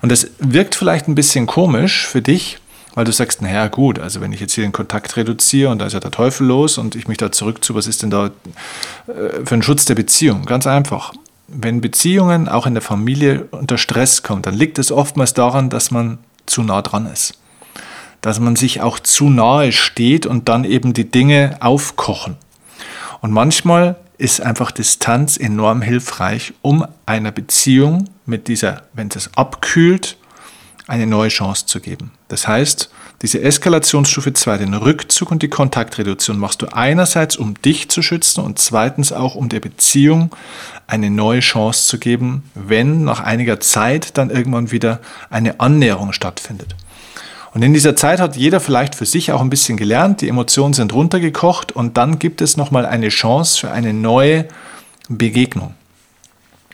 Und 0.00 0.12
das 0.12 0.28
wirkt 0.38 0.76
vielleicht 0.76 1.08
ein 1.08 1.16
bisschen 1.16 1.46
komisch 1.46 2.06
für 2.06 2.22
dich, 2.22 2.58
weil 3.00 3.06
du 3.06 3.12
sagst, 3.12 3.40
naja 3.40 3.68
gut, 3.68 3.98
also 3.98 4.20
wenn 4.20 4.30
ich 4.34 4.40
jetzt 4.40 4.52
hier 4.52 4.62
den 4.62 4.72
Kontakt 4.72 5.16
reduziere 5.16 5.70
und 5.70 5.78
da 5.78 5.86
ist 5.86 5.94
ja 5.94 6.00
der 6.00 6.10
Teufel 6.10 6.46
los 6.46 6.76
und 6.76 6.94
ich 6.96 7.08
mich 7.08 7.16
da 7.16 7.32
zurück 7.32 7.64
zu, 7.64 7.74
was 7.74 7.86
ist 7.86 8.02
denn 8.02 8.10
da 8.10 8.26
äh, 8.26 9.42
für 9.42 9.54
ein 9.54 9.62
Schutz 9.62 9.86
der 9.86 9.94
Beziehung? 9.94 10.44
Ganz 10.44 10.66
einfach. 10.66 11.14
Wenn 11.48 11.80
Beziehungen 11.80 12.46
auch 12.46 12.66
in 12.66 12.74
der 12.74 12.82
Familie 12.82 13.48
unter 13.52 13.78
Stress 13.78 14.22
kommen, 14.22 14.42
dann 14.42 14.52
liegt 14.52 14.78
es 14.78 14.92
oftmals 14.92 15.32
daran, 15.32 15.70
dass 15.70 15.90
man 15.90 16.18
zu 16.44 16.62
nah 16.62 16.82
dran 16.82 17.06
ist. 17.06 17.38
Dass 18.20 18.38
man 18.38 18.54
sich 18.54 18.82
auch 18.82 18.98
zu 18.98 19.30
nahe 19.30 19.72
steht 19.72 20.26
und 20.26 20.50
dann 20.50 20.64
eben 20.64 20.92
die 20.92 21.10
Dinge 21.10 21.56
aufkochen. 21.60 22.36
Und 23.22 23.32
manchmal 23.32 23.96
ist 24.18 24.42
einfach 24.42 24.72
Distanz 24.72 25.38
enorm 25.38 25.80
hilfreich, 25.80 26.52
um 26.60 26.86
einer 27.06 27.32
Beziehung 27.32 28.10
mit 28.26 28.46
dieser, 28.46 28.82
wenn 28.92 29.08
es 29.08 29.30
abkühlt, 29.38 30.18
eine 30.86 31.06
neue 31.06 31.30
Chance 31.30 31.64
zu 31.64 31.80
geben. 31.80 32.12
Das 32.30 32.46
heißt, 32.46 32.90
diese 33.22 33.42
Eskalationsstufe 33.42 34.32
2, 34.32 34.58
den 34.58 34.74
Rückzug 34.74 35.32
und 35.32 35.42
die 35.42 35.48
Kontaktreduktion 35.48 36.38
machst 36.38 36.62
du 36.62 36.66
einerseits, 36.72 37.36
um 37.36 37.60
dich 37.60 37.90
zu 37.90 38.02
schützen 38.02 38.40
und 38.42 38.60
zweitens 38.60 39.12
auch, 39.12 39.34
um 39.34 39.48
der 39.48 39.58
Beziehung 39.58 40.34
eine 40.86 41.10
neue 41.10 41.40
Chance 41.40 41.88
zu 41.88 41.98
geben, 41.98 42.44
wenn 42.54 43.04
nach 43.04 43.18
einiger 43.20 43.58
Zeit 43.58 44.16
dann 44.16 44.30
irgendwann 44.30 44.70
wieder 44.70 45.00
eine 45.28 45.58
Annäherung 45.58 46.12
stattfindet. 46.12 46.76
Und 47.52 47.62
in 47.62 47.74
dieser 47.74 47.96
Zeit 47.96 48.20
hat 48.20 48.36
jeder 48.36 48.60
vielleicht 48.60 48.94
für 48.94 49.06
sich 49.06 49.32
auch 49.32 49.40
ein 49.40 49.50
bisschen 49.50 49.76
gelernt, 49.76 50.20
die 50.20 50.28
Emotionen 50.28 50.72
sind 50.72 50.92
runtergekocht 50.92 51.72
und 51.72 51.96
dann 51.96 52.20
gibt 52.20 52.40
es 52.40 52.56
nochmal 52.56 52.86
eine 52.86 53.08
Chance 53.08 53.58
für 53.58 53.72
eine 53.72 53.92
neue 53.92 54.46
Begegnung. 55.08 55.74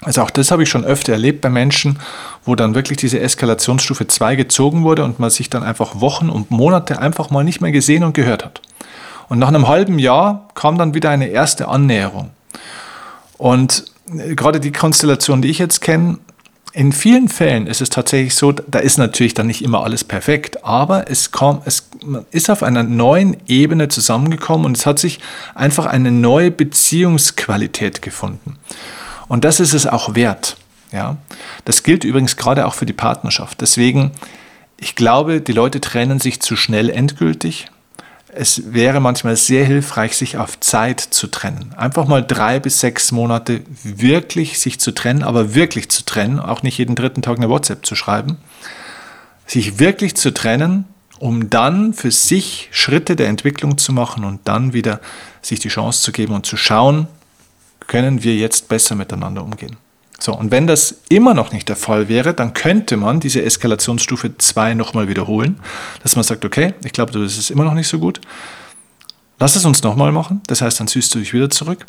Also 0.03 0.23
auch 0.23 0.31
das 0.31 0.51
habe 0.51 0.63
ich 0.63 0.69
schon 0.69 0.85
öfter 0.85 1.13
erlebt 1.13 1.41
bei 1.41 1.49
Menschen, 1.49 1.99
wo 2.45 2.55
dann 2.55 2.75
wirklich 2.75 2.99
diese 2.99 3.19
Eskalationsstufe 3.19 4.07
2 4.07 4.37
gezogen 4.37 4.85
wurde 4.85 5.05
und 5.05 5.19
man 5.19 5.31
sich 5.31 5.49
dann 5.49 5.63
einfach 5.63 6.01
Wochen 6.01 6.29
und 6.29 6.51
Monate 6.51 6.99
einfach 7.01 7.31
mal 7.31 7.45
nicht 7.45 7.61
mehr 7.61 7.73
gesehen 7.73 8.05
und 8.05 8.13
gehört 8.13 8.45
hat. 8.45 8.61
Und 9.29 9.39
nach 9.39 9.49
einem 9.49 9.69
halben 9.69 9.99
Jahr 9.99 10.49
kam 10.55 10.79
dann 10.79 10.95
wieder 10.95 11.11
eine 11.11 11.29
erste 11.29 11.69
Annäherung. 11.69 12.31
Und 13.39 13.87
äh, 14.17 14.35
gerade 14.35 14.61
die 14.61 14.73
Konstellation, 14.73 15.43
die 15.43 15.49
ich 15.49 15.59
jetzt 15.59 15.81
kenne, 15.81 16.19
in 16.73 16.93
vielen 16.93 17.29
Fällen 17.29 17.67
ist 17.67 17.81
es 17.81 17.89
tatsächlich 17.89 18.35
so, 18.35 18.53
da 18.53 18.79
ist 18.81 18.99
natürlich 18.99 19.33
dann 19.33 19.47
nicht 19.47 19.65
immer 19.65 19.83
alles 19.83 20.05
perfekt, 20.05 20.63
aber 20.63 21.11
es, 21.11 21.33
kam, 21.33 21.63
es 21.65 21.89
ist 22.31 22.51
auf 22.51 22.63
einer 22.63 22.83
neuen 22.83 23.39
Ebene 23.47 23.89
zusammengekommen 23.89 24.67
und 24.67 24.77
es 24.77 24.85
hat 24.85 24.99
sich 24.99 25.21
einfach 25.55 25.87
eine 25.87 26.13
neue 26.13 26.51
Beziehungsqualität 26.51 28.03
gefunden. 28.03 28.59
Und 29.29 29.45
das 29.45 29.61
ist 29.61 29.75
es 29.75 29.87
auch 29.87 30.15
wert. 30.15 30.57
Ja? 30.93 31.17
Das 31.65 31.83
gilt 31.83 32.05
übrigens 32.05 32.37
gerade 32.37 32.67
auch 32.67 32.75
für 32.75 32.87
die 32.87 32.93
Partnerschaft. 32.93 33.61
Deswegen, 33.61 34.13
ich 34.79 34.95
glaube, 34.95 35.41
die 35.41 35.53
Leute 35.53 35.81
trennen 35.81 36.21
sich 36.21 36.41
zu 36.41 36.57
schnell 36.57 36.91
endgültig. 36.91 37.67
Es 38.29 38.75
wäre 38.75 39.01
manchmal 39.01 39.37
sehr 39.37 39.65
hilfreich, 39.65 40.15
sich 40.17 40.37
auf 40.37 40.61
Zeit 40.61 41.01
zu 41.01 41.27
trennen. 41.27 41.73
Einfach 41.77 42.07
mal 42.07 42.23
drei 42.23 42.61
bis 42.61 42.81
sechs 42.81 43.11
Monate 43.11 43.63
wirklich 43.83 44.59
sich 44.59 44.79
zu 44.79 44.93
trennen, 44.93 45.23
aber 45.23 45.55
wirklich 45.55 45.89
zu 45.89 46.05
trennen, 46.05 46.39
auch 46.39 46.63
nicht 46.63 46.77
jeden 46.77 46.97
dritten 46.97 47.23
Tag 47.23 47.39
eine 47.39 47.49
WhatsApp 47.49 47.87
zu 47.87 47.95
schreiben. 47.95 48.37
Sich 49.47 49.79
wirklich 49.79 50.17
zu 50.17 50.35
trennen, 50.35 50.85
um 51.19 51.49
dann 51.49 51.95
für 51.95 52.11
sich 52.11 52.69
Schritte 52.73 53.17
der 53.17 53.29
Entwicklung 53.29 53.79
zu 53.79 53.95
machen 53.95 54.25
und 54.25 54.41
dann 54.45 54.75
wieder 54.75 55.01
sich 55.41 55.59
die 55.59 55.69
Chance 55.69 56.03
zu 56.03 56.13
geben 56.13 56.35
und 56.35 56.45
zu 56.45 56.59
schauen, 56.59 57.09
können 57.87 58.23
wir 58.23 58.35
jetzt 58.35 58.69
besser 58.69 58.95
miteinander 58.95 59.43
umgehen. 59.43 59.77
So, 60.19 60.35
und 60.35 60.51
wenn 60.51 60.67
das 60.67 61.03
immer 61.09 61.35
noch 61.35 61.53
nicht 61.53 61.69
der 61.69 61.77
Fall 61.77 62.09
wäre, 62.09 62.33
dann 62.33 62.55
könnte 62.55 62.97
man 62.97 63.21
diese 63.21 63.43
Eskalationsstufe 63.43 64.39
2 64.39 64.75
nochmal 64.75 65.09
wiederholen, 65.09 65.61
dass 66.03 66.17
man 66.17 66.25
sagt, 66.25 66.45
okay, 66.45 66.75
ich 66.85 66.93
glaube, 66.93 67.13
das 67.13 67.37
ist 67.37 67.51
immer 67.51 67.65
noch 67.65 67.75
nicht 67.75 67.89
so 67.89 67.99
gut. 67.99 68.21
Lass 69.39 69.57
es 69.57 69.67
uns 69.67 69.83
nochmal 69.83 70.13
machen. 70.13 70.41
Das 70.47 70.63
heißt, 70.63 70.81
dann 70.81 70.89
ziehst 70.89 71.15
du 71.15 71.19
dich 71.19 71.35
wieder 71.35 71.51
zurück. 71.51 71.85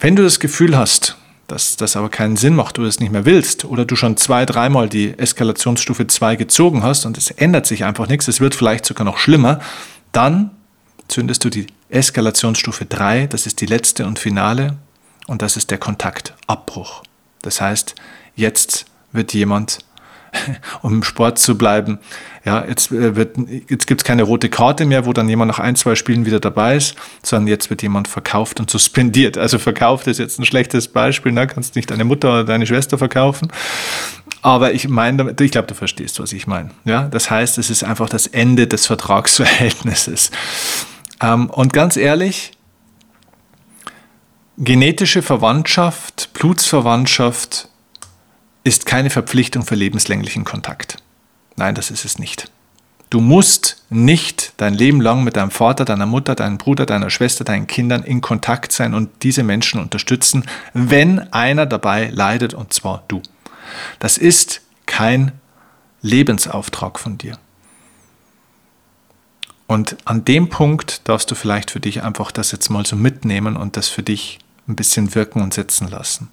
Wenn 0.00 0.16
du 0.16 0.24
das 0.24 0.40
Gefühl 0.40 0.76
hast, 0.76 1.16
dass 1.46 1.76
das 1.76 1.96
aber 1.96 2.08
keinen 2.08 2.36
Sinn 2.36 2.56
macht, 2.56 2.78
du 2.78 2.84
es 2.84 2.98
nicht 2.98 3.12
mehr 3.12 3.24
willst, 3.24 3.64
oder 3.64 3.84
du 3.84 3.94
schon 3.94 4.16
zwei, 4.16 4.44
dreimal 4.44 4.88
die 4.88 5.16
Eskalationsstufe 5.16 6.08
2 6.08 6.34
gezogen 6.36 6.82
hast 6.82 7.06
und 7.06 7.16
es 7.18 7.30
ändert 7.30 7.66
sich 7.66 7.84
einfach 7.84 8.08
nichts, 8.08 8.26
es 8.26 8.40
wird 8.40 8.56
vielleicht 8.56 8.84
sogar 8.86 9.04
noch 9.04 9.18
schlimmer, 9.18 9.60
dann 10.10 10.50
zündest 11.06 11.44
du 11.44 11.50
die 11.50 11.66
Eskalationsstufe 11.92 12.86
3, 12.86 13.26
das 13.26 13.46
ist 13.46 13.60
die 13.60 13.66
letzte 13.66 14.06
und 14.06 14.18
finale, 14.18 14.76
und 15.26 15.42
das 15.42 15.56
ist 15.56 15.70
der 15.70 15.78
Kontaktabbruch. 15.78 17.02
Das 17.42 17.60
heißt, 17.60 17.94
jetzt 18.34 18.86
wird 19.12 19.34
jemand 19.34 19.78
um 20.82 20.94
im 20.94 21.02
Sport 21.02 21.38
zu 21.38 21.56
bleiben. 21.56 21.98
Ja, 22.44 22.64
jetzt, 22.66 22.90
äh, 22.90 23.12
jetzt 23.68 23.86
gibt 23.86 24.00
es 24.00 24.04
keine 24.04 24.22
rote 24.22 24.48
Karte 24.48 24.84
mehr, 24.84 25.06
wo 25.06 25.12
dann 25.12 25.28
jemand 25.28 25.50
nach 25.50 25.58
ein, 25.58 25.76
zwei 25.76 25.94
Spielen 25.94 26.26
wieder 26.26 26.40
dabei 26.40 26.76
ist, 26.76 26.96
sondern 27.22 27.48
jetzt 27.48 27.70
wird 27.70 27.82
jemand 27.82 28.08
verkauft 28.08 28.58
und 28.58 28.70
suspendiert. 28.70 29.38
Also 29.38 29.58
verkauft 29.58 30.06
ist 30.06 30.18
jetzt 30.18 30.38
ein 30.38 30.44
schlechtes 30.44 30.88
Beispiel, 30.88 31.32
ne? 31.32 31.46
kannst 31.46 31.76
nicht 31.76 31.90
deine 31.90 32.04
Mutter 32.04 32.30
oder 32.30 32.44
deine 32.44 32.66
Schwester 32.66 32.98
verkaufen. 32.98 33.48
Aber 34.40 34.72
ich 34.72 34.88
meine, 34.88 35.34
ich 35.38 35.52
glaube, 35.52 35.68
du 35.68 35.74
verstehst, 35.74 36.18
was 36.18 36.32
ich 36.32 36.46
meine. 36.46 36.70
Ja, 36.84 37.04
das 37.04 37.30
heißt, 37.30 37.58
es 37.58 37.70
ist 37.70 37.84
einfach 37.84 38.08
das 38.08 38.26
Ende 38.26 38.66
des 38.66 38.86
Vertragsverhältnisses. 38.86 40.30
Ähm, 41.22 41.48
und 41.48 41.72
ganz 41.72 41.96
ehrlich, 41.96 42.52
genetische 44.58 45.22
Verwandtschaft, 45.22 46.30
Blutsverwandtschaft 46.34 47.68
ist 48.64 48.86
keine 48.86 49.10
Verpflichtung 49.10 49.64
für 49.64 49.74
lebenslänglichen 49.74 50.44
Kontakt. 50.44 50.96
Nein, 51.56 51.74
das 51.74 51.90
ist 51.90 52.04
es 52.04 52.18
nicht. 52.18 52.50
Du 53.10 53.20
musst 53.20 53.84
nicht 53.90 54.54
dein 54.56 54.72
Leben 54.72 55.00
lang 55.02 55.22
mit 55.22 55.36
deinem 55.36 55.50
Vater, 55.50 55.84
deiner 55.84 56.06
Mutter, 56.06 56.34
deinem 56.34 56.56
Bruder, 56.56 56.86
deiner 56.86 57.10
Schwester, 57.10 57.44
deinen 57.44 57.66
Kindern 57.66 58.04
in 58.04 58.22
Kontakt 58.22 58.72
sein 58.72 58.94
und 58.94 59.10
diese 59.22 59.42
Menschen 59.42 59.80
unterstützen, 59.80 60.44
wenn 60.72 61.30
einer 61.32 61.66
dabei 61.66 62.08
leidet, 62.08 62.54
und 62.54 62.72
zwar 62.72 63.04
du. 63.08 63.20
Das 63.98 64.16
ist 64.16 64.62
kein 64.86 65.32
Lebensauftrag 66.00 66.98
von 66.98 67.18
dir. 67.18 67.36
Und 69.72 69.96
an 70.04 70.22
dem 70.24 70.50
Punkt 70.50 71.08
darfst 71.08 71.30
du 71.30 71.34
vielleicht 71.34 71.70
für 71.70 71.80
dich 71.80 72.02
einfach 72.02 72.30
das 72.30 72.52
jetzt 72.52 72.68
mal 72.68 72.84
so 72.84 72.94
mitnehmen 72.94 73.56
und 73.56 73.78
das 73.78 73.88
für 73.88 74.02
dich 74.02 74.38
ein 74.68 74.76
bisschen 74.76 75.14
wirken 75.14 75.40
und 75.40 75.54
setzen 75.54 75.88
lassen. 75.88 76.28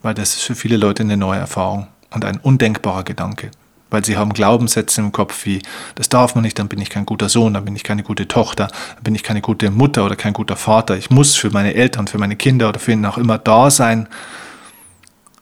Weil 0.00 0.14
das 0.14 0.34
ist 0.34 0.42
für 0.42 0.54
viele 0.54 0.78
Leute 0.78 1.02
eine 1.02 1.18
neue 1.18 1.38
Erfahrung 1.38 1.88
und 2.10 2.24
ein 2.24 2.38
undenkbarer 2.38 3.04
Gedanke 3.04 3.50
weil 3.90 4.04
sie 4.04 4.18
haben 4.18 4.34
Glaubenssätze 4.34 5.00
im 5.00 5.12
Kopf 5.12 5.46
wie, 5.46 5.62
das 5.94 6.10
darf 6.10 6.34
man 6.34 6.44
nicht, 6.44 6.58
dann 6.58 6.68
bin 6.68 6.78
ich 6.78 6.90
kein 6.90 7.06
guter 7.06 7.30
Sohn, 7.30 7.54
dann 7.54 7.64
bin 7.64 7.74
ich 7.74 7.84
keine 7.84 8.02
gute 8.02 8.28
Tochter, 8.28 8.66
dann 8.66 9.02
bin 9.02 9.14
ich 9.14 9.22
keine 9.22 9.40
gute 9.40 9.70
Mutter 9.70 10.04
oder 10.04 10.14
kein 10.14 10.34
guter 10.34 10.56
Vater, 10.56 10.98
ich 10.98 11.08
muss 11.08 11.36
für 11.36 11.48
meine 11.48 11.72
Eltern, 11.72 12.06
für 12.06 12.18
meine 12.18 12.36
Kinder 12.36 12.68
oder 12.68 12.80
für 12.80 12.92
ihn 12.92 13.06
auch 13.06 13.16
immer 13.16 13.38
da 13.38 13.70
sein. 13.70 14.06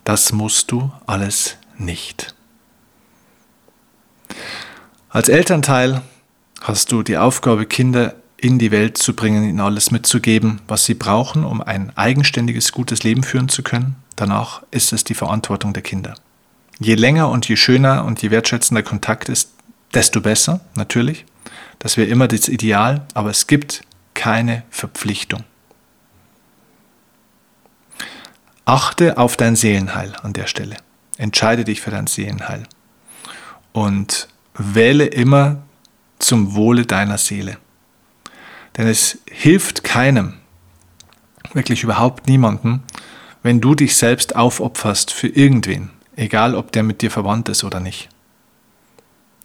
Das 0.05 0.31
musst 0.31 0.71
du 0.71 0.93
alles 1.07 1.57
nicht. 1.77 2.37
Als 5.09 5.29
Elternteil 5.29 6.03
hast 6.67 6.91
du 6.91 7.03
die 7.03 7.17
Aufgabe, 7.17 7.65
Kinder 7.67 8.15
in 8.37 8.59
die 8.59 8.71
Welt 8.71 8.99
zu 8.99 9.15
bringen, 9.15 9.49
ihnen 9.49 9.61
alles 9.61 9.91
mitzugeben, 9.91 10.61
was 10.67 10.85
sie 10.85 10.95
brauchen, 10.95 11.45
um 11.45 11.63
ein 11.63 11.97
eigenständiges, 11.97 12.73
gutes 12.73 13.03
Leben 13.03 13.23
führen 13.23 13.49
zu 13.49 13.63
können. 13.63 13.97
Danach 14.17 14.63
ist 14.71 14.93
es 14.93 15.05
die 15.05 15.15
Verantwortung 15.15 15.73
der 15.73 15.83
Kinder. 15.83 16.15
Je 16.79 16.95
länger 16.95 17.31
und 17.31 17.49
je 17.49 17.57
schöner 17.57 18.05
und 18.05 18.21
je 18.21 18.31
wertschätzender 18.31 18.83
Kontakt 18.83 19.29
ist, 19.29 19.53
desto 19.95 20.21
besser, 20.21 20.61
natürlich. 20.75 21.25
Das 21.79 21.97
wäre 21.97 22.09
immer 22.09 22.29
das 22.29 22.49
Ideal, 22.49 23.07
aber 23.15 23.31
es 23.31 23.47
gibt 23.47 23.83
keine 24.15 24.65
Verpflichtung. 24.71 25.45
Achte 28.65 29.17
auf 29.17 29.37
dein 29.37 29.55
Seelenheil 29.55 30.15
an 30.23 30.33
der 30.33 30.49
Stelle. 30.49 30.77
Entscheide 31.17 31.65
dich 31.65 31.81
für 31.81 31.91
dein 31.91 32.09
Seelenheil. 32.09 32.65
Und 33.73 34.29
wähle 34.55 35.07
immer 35.07 35.63
zum 36.19 36.55
Wohle 36.55 36.87
deiner 36.87 37.19
Seele. 37.19 37.59
Denn 38.77 38.87
es 38.87 39.19
hilft 39.31 39.85
keinem, 39.85 40.35
wirklich 41.53 41.83
überhaupt 41.83 42.29
niemandem, 42.29 42.81
wenn 43.43 43.61
du 43.61 43.75
dich 43.75 43.97
selbst 43.97 44.37
aufopferst 44.37 45.13
für 45.13 45.29
irgendwen 45.29 45.91
egal 46.17 46.55
ob 46.55 46.73
der 46.73 46.83
mit 46.83 47.03
dir 47.03 47.11
verwandt 47.11 47.49
ist 47.49 47.63
oder 47.63 47.81
nicht. 47.81 48.09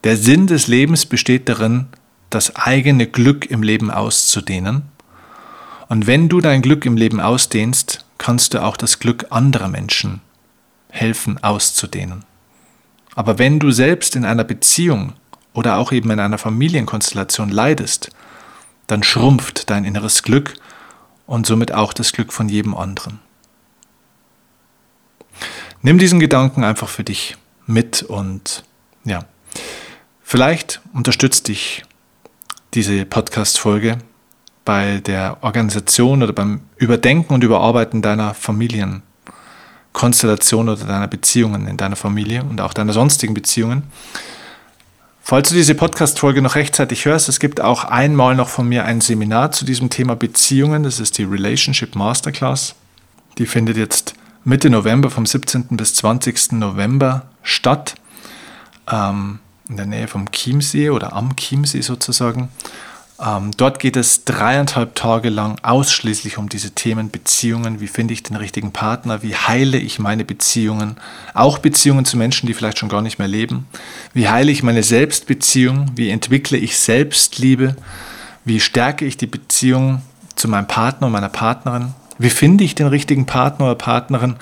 Der 0.04 0.18
Sinn 0.18 0.48
des 0.48 0.68
Lebens 0.68 1.06
besteht 1.06 1.48
darin, 1.48 1.88
das 2.30 2.56
eigene 2.56 3.08
Glück 3.08 3.46
im 3.46 3.62
Leben 3.62 3.92
auszudehnen. 3.92 4.84
Und 5.90 6.08
wenn 6.08 6.30
du 6.30 6.40
dein 6.40 6.62
Glück 6.62 6.86
im 6.86 6.96
Leben 6.96 7.20
ausdehnst, 7.20 8.06
kannst 8.18 8.54
du 8.54 8.64
auch 8.64 8.78
das 8.78 9.00
Glück 9.00 9.28
anderer 9.30 9.68
Menschen 9.68 10.22
helfen 10.90 11.44
auszudehnen. 11.44 12.24
Aber 13.16 13.38
wenn 13.38 13.60
du 13.60 13.72
selbst 13.72 14.16
in 14.16 14.24
einer 14.24 14.46
Beziehung 14.46 15.14
oder 15.54 15.78
auch 15.78 15.92
eben 15.92 16.12
in 16.12 16.20
einer 16.20 16.38
Familienkonstellation 16.38 17.50
leidest, 17.50 18.10
dann 18.88 19.04
schrumpft 19.04 19.70
dein 19.70 19.86
inneres 19.86 20.24
Glück 20.24 20.56
und 21.26 21.46
somit 21.46 21.74
auch 21.74 21.94
das 21.94 22.12
Glück 22.12 22.34
von 22.34 22.50
jedem 22.50 22.76
anderen. 22.76 23.20
Nimm 25.82 25.98
diesen 25.98 26.20
Gedanken 26.20 26.64
einfach 26.64 26.90
für 26.90 27.04
dich 27.04 27.38
mit 27.66 28.04
und 28.04 28.64
ja, 29.04 29.26
vielleicht 30.22 30.82
unterstützt 30.94 31.48
dich 31.48 31.84
diese 32.74 33.06
Podcast-Folge 33.06 33.98
bei 34.64 35.00
der 35.00 35.38
Organisation 35.42 36.22
oder 36.22 36.34
beim 36.34 36.62
Überdenken 36.78 37.34
und 37.34 37.44
Überarbeiten 37.44 38.02
deiner 38.02 38.34
Familienkonstellation 38.34 40.70
oder 40.70 40.86
deiner 40.86 41.08
Beziehungen 41.08 41.68
in 41.68 41.78
deiner 41.78 41.96
Familie 41.96 42.44
und 42.44 42.62
auch 42.62 42.74
deiner 42.74 42.94
sonstigen 42.94 43.34
Beziehungen. 43.34 43.84
Falls 45.24 45.50
du 45.50 45.56
diese 45.56 45.76
Podcast-Folge 45.76 46.42
noch 46.42 46.56
rechtzeitig 46.56 47.06
hörst, 47.06 47.30
es 47.30 47.40
gibt 47.40 47.62
auch 47.62 47.86
einmal 47.86 48.36
noch 48.36 48.50
von 48.50 48.68
mir 48.68 48.86
ein 48.86 49.02
Seminar 49.02 49.52
zu 49.52 49.66
diesem 49.66 49.90
Thema 49.90 50.16
Beziehungen. 50.16 50.84
Das 50.84 51.00
ist 51.00 51.18
die 51.18 51.24
Relationship 51.24 51.96
Masterclass. 51.96 52.76
Die 53.38 53.46
findet 53.46 53.78
jetzt 53.78 54.16
Mitte 54.44 54.70
November, 54.70 55.10
vom 55.10 55.26
17. 55.26 55.78
bis 55.78 55.94
20. 55.96 56.54
November 56.54 57.28
statt, 57.44 57.96
ähm, 58.92 59.40
in 59.70 59.78
der 59.78 59.86
Nähe 59.86 60.08
vom 60.08 60.32
Chiemsee 60.32 60.90
oder 60.90 61.14
am 61.14 61.36
Chiemsee 61.36 61.82
sozusagen. 61.82 62.50
Ähm, 63.24 63.52
dort 63.56 63.80
geht 63.80 63.98
es 63.98 64.26
dreieinhalb 64.26 64.96
Tage 64.96 65.30
lang 65.30 65.58
ausschließlich 65.62 66.40
um 66.40 66.50
diese 66.50 66.72
Themen 66.72 67.12
Beziehungen. 67.12 67.80
Wie 67.80 67.88
finde 67.88 68.14
ich 68.14 68.24
den 68.24 68.36
richtigen 68.36 68.72
Partner? 68.72 69.22
Wie 69.22 69.36
heile 69.36 69.78
ich 69.78 70.00
meine 70.00 70.26
Beziehungen? 70.26 70.98
Auch 71.36 71.60
Beziehungen 71.60 72.06
zu 72.06 72.18
Menschen, 72.18 72.48
die 72.48 72.54
vielleicht 72.56 72.80
schon 72.80 72.90
gar 72.90 73.04
nicht 73.04 73.20
mehr 73.20 73.28
leben. 73.28 73.68
Wie 74.14 74.28
heile 74.28 74.52
ich 74.52 74.64
meine 74.64 74.82
Selbstbeziehung? 74.82 75.92
Wie 75.96 76.10
entwickle 76.10 76.58
ich 76.58 76.80
Selbstliebe? 76.80 77.76
Wie 78.44 78.60
stärke 78.60 79.06
ich 79.06 79.18
die 79.18 79.28
Beziehung 79.28 80.02
zu 80.36 80.48
meinem 80.48 80.68
Partner 80.68 81.08
und 81.08 81.14
meiner 81.14 81.30
Partnerin? 81.30 81.94
Wie 82.22 82.30
finde 82.30 82.64
ich 82.64 82.76
den 82.76 82.86
richtigen 82.86 83.26
Partner 83.26 83.66
oder 83.66 83.76
Partnerin? 83.76 84.36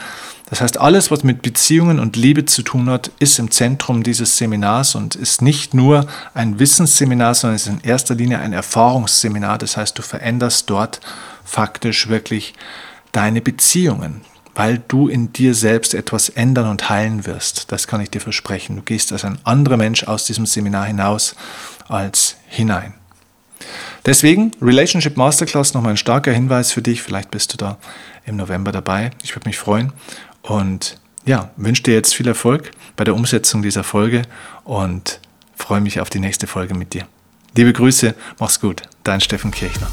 Das 0.49 0.59
heißt, 0.59 0.79
alles, 0.79 1.11
was 1.11 1.23
mit 1.23 1.41
Beziehungen 1.41 1.99
und 1.99 2.17
Liebe 2.17 2.45
zu 2.45 2.61
tun 2.61 2.89
hat, 2.89 3.09
ist 3.19 3.39
im 3.39 3.51
Zentrum 3.51 4.03
dieses 4.03 4.35
Seminars 4.35 4.95
und 4.95 5.15
ist 5.15 5.41
nicht 5.41 5.73
nur 5.73 6.05
ein 6.33 6.59
Wissensseminar, 6.59 7.35
sondern 7.35 7.55
ist 7.55 7.67
in 7.67 7.79
erster 7.81 8.15
Linie 8.15 8.39
ein 8.39 8.51
Erfahrungsseminar. 8.51 9.57
Das 9.59 9.77
heißt, 9.77 9.97
du 9.97 10.01
veränderst 10.01 10.69
dort 10.69 10.99
faktisch 11.45 12.09
wirklich 12.09 12.53
deine 13.13 13.39
Beziehungen, 13.39 14.21
weil 14.55 14.81
du 14.89 15.07
in 15.07 15.31
dir 15.31 15.53
selbst 15.53 15.93
etwas 15.93 16.27
ändern 16.27 16.67
und 16.67 16.89
heilen 16.89 17.25
wirst. 17.25 17.71
Das 17.71 17.87
kann 17.87 18.01
ich 18.01 18.09
dir 18.09 18.19
versprechen. 18.19 18.75
Du 18.75 18.81
gehst 18.81 19.13
als 19.13 19.23
ein 19.23 19.39
anderer 19.45 19.77
Mensch 19.77 20.03
aus 20.03 20.25
diesem 20.25 20.45
Seminar 20.45 20.85
hinaus 20.85 21.33
als 21.87 22.35
hinein. 22.47 22.98
Deswegen 24.05 24.51
Relationship 24.61 25.17
Masterclass 25.17 25.73
nochmal 25.73 25.91
ein 25.91 25.97
starker 25.97 26.31
Hinweis 26.31 26.71
für 26.71 26.81
dich. 26.81 27.01
Vielleicht 27.01 27.31
bist 27.31 27.53
du 27.53 27.57
da 27.57 27.77
im 28.25 28.37
November 28.37 28.71
dabei. 28.71 29.11
Ich 29.23 29.35
würde 29.35 29.47
mich 29.47 29.57
freuen 29.57 29.91
und 30.41 30.97
ja, 31.25 31.51
wünsche 31.57 31.83
dir 31.83 31.93
jetzt 31.93 32.15
viel 32.15 32.27
Erfolg 32.27 32.71
bei 32.95 33.03
der 33.03 33.15
Umsetzung 33.15 33.61
dieser 33.61 33.83
Folge 33.83 34.23
und 34.63 35.19
freue 35.55 35.81
mich 35.81 35.99
auf 35.99 36.09
die 36.09 36.19
nächste 36.19 36.47
Folge 36.47 36.73
mit 36.73 36.93
dir. 36.93 37.07
Liebe 37.55 37.73
Grüße, 37.73 38.15
mach's 38.39 38.59
gut, 38.59 38.83
dein 39.03 39.21
Steffen 39.21 39.51
Kirchner. 39.51 39.89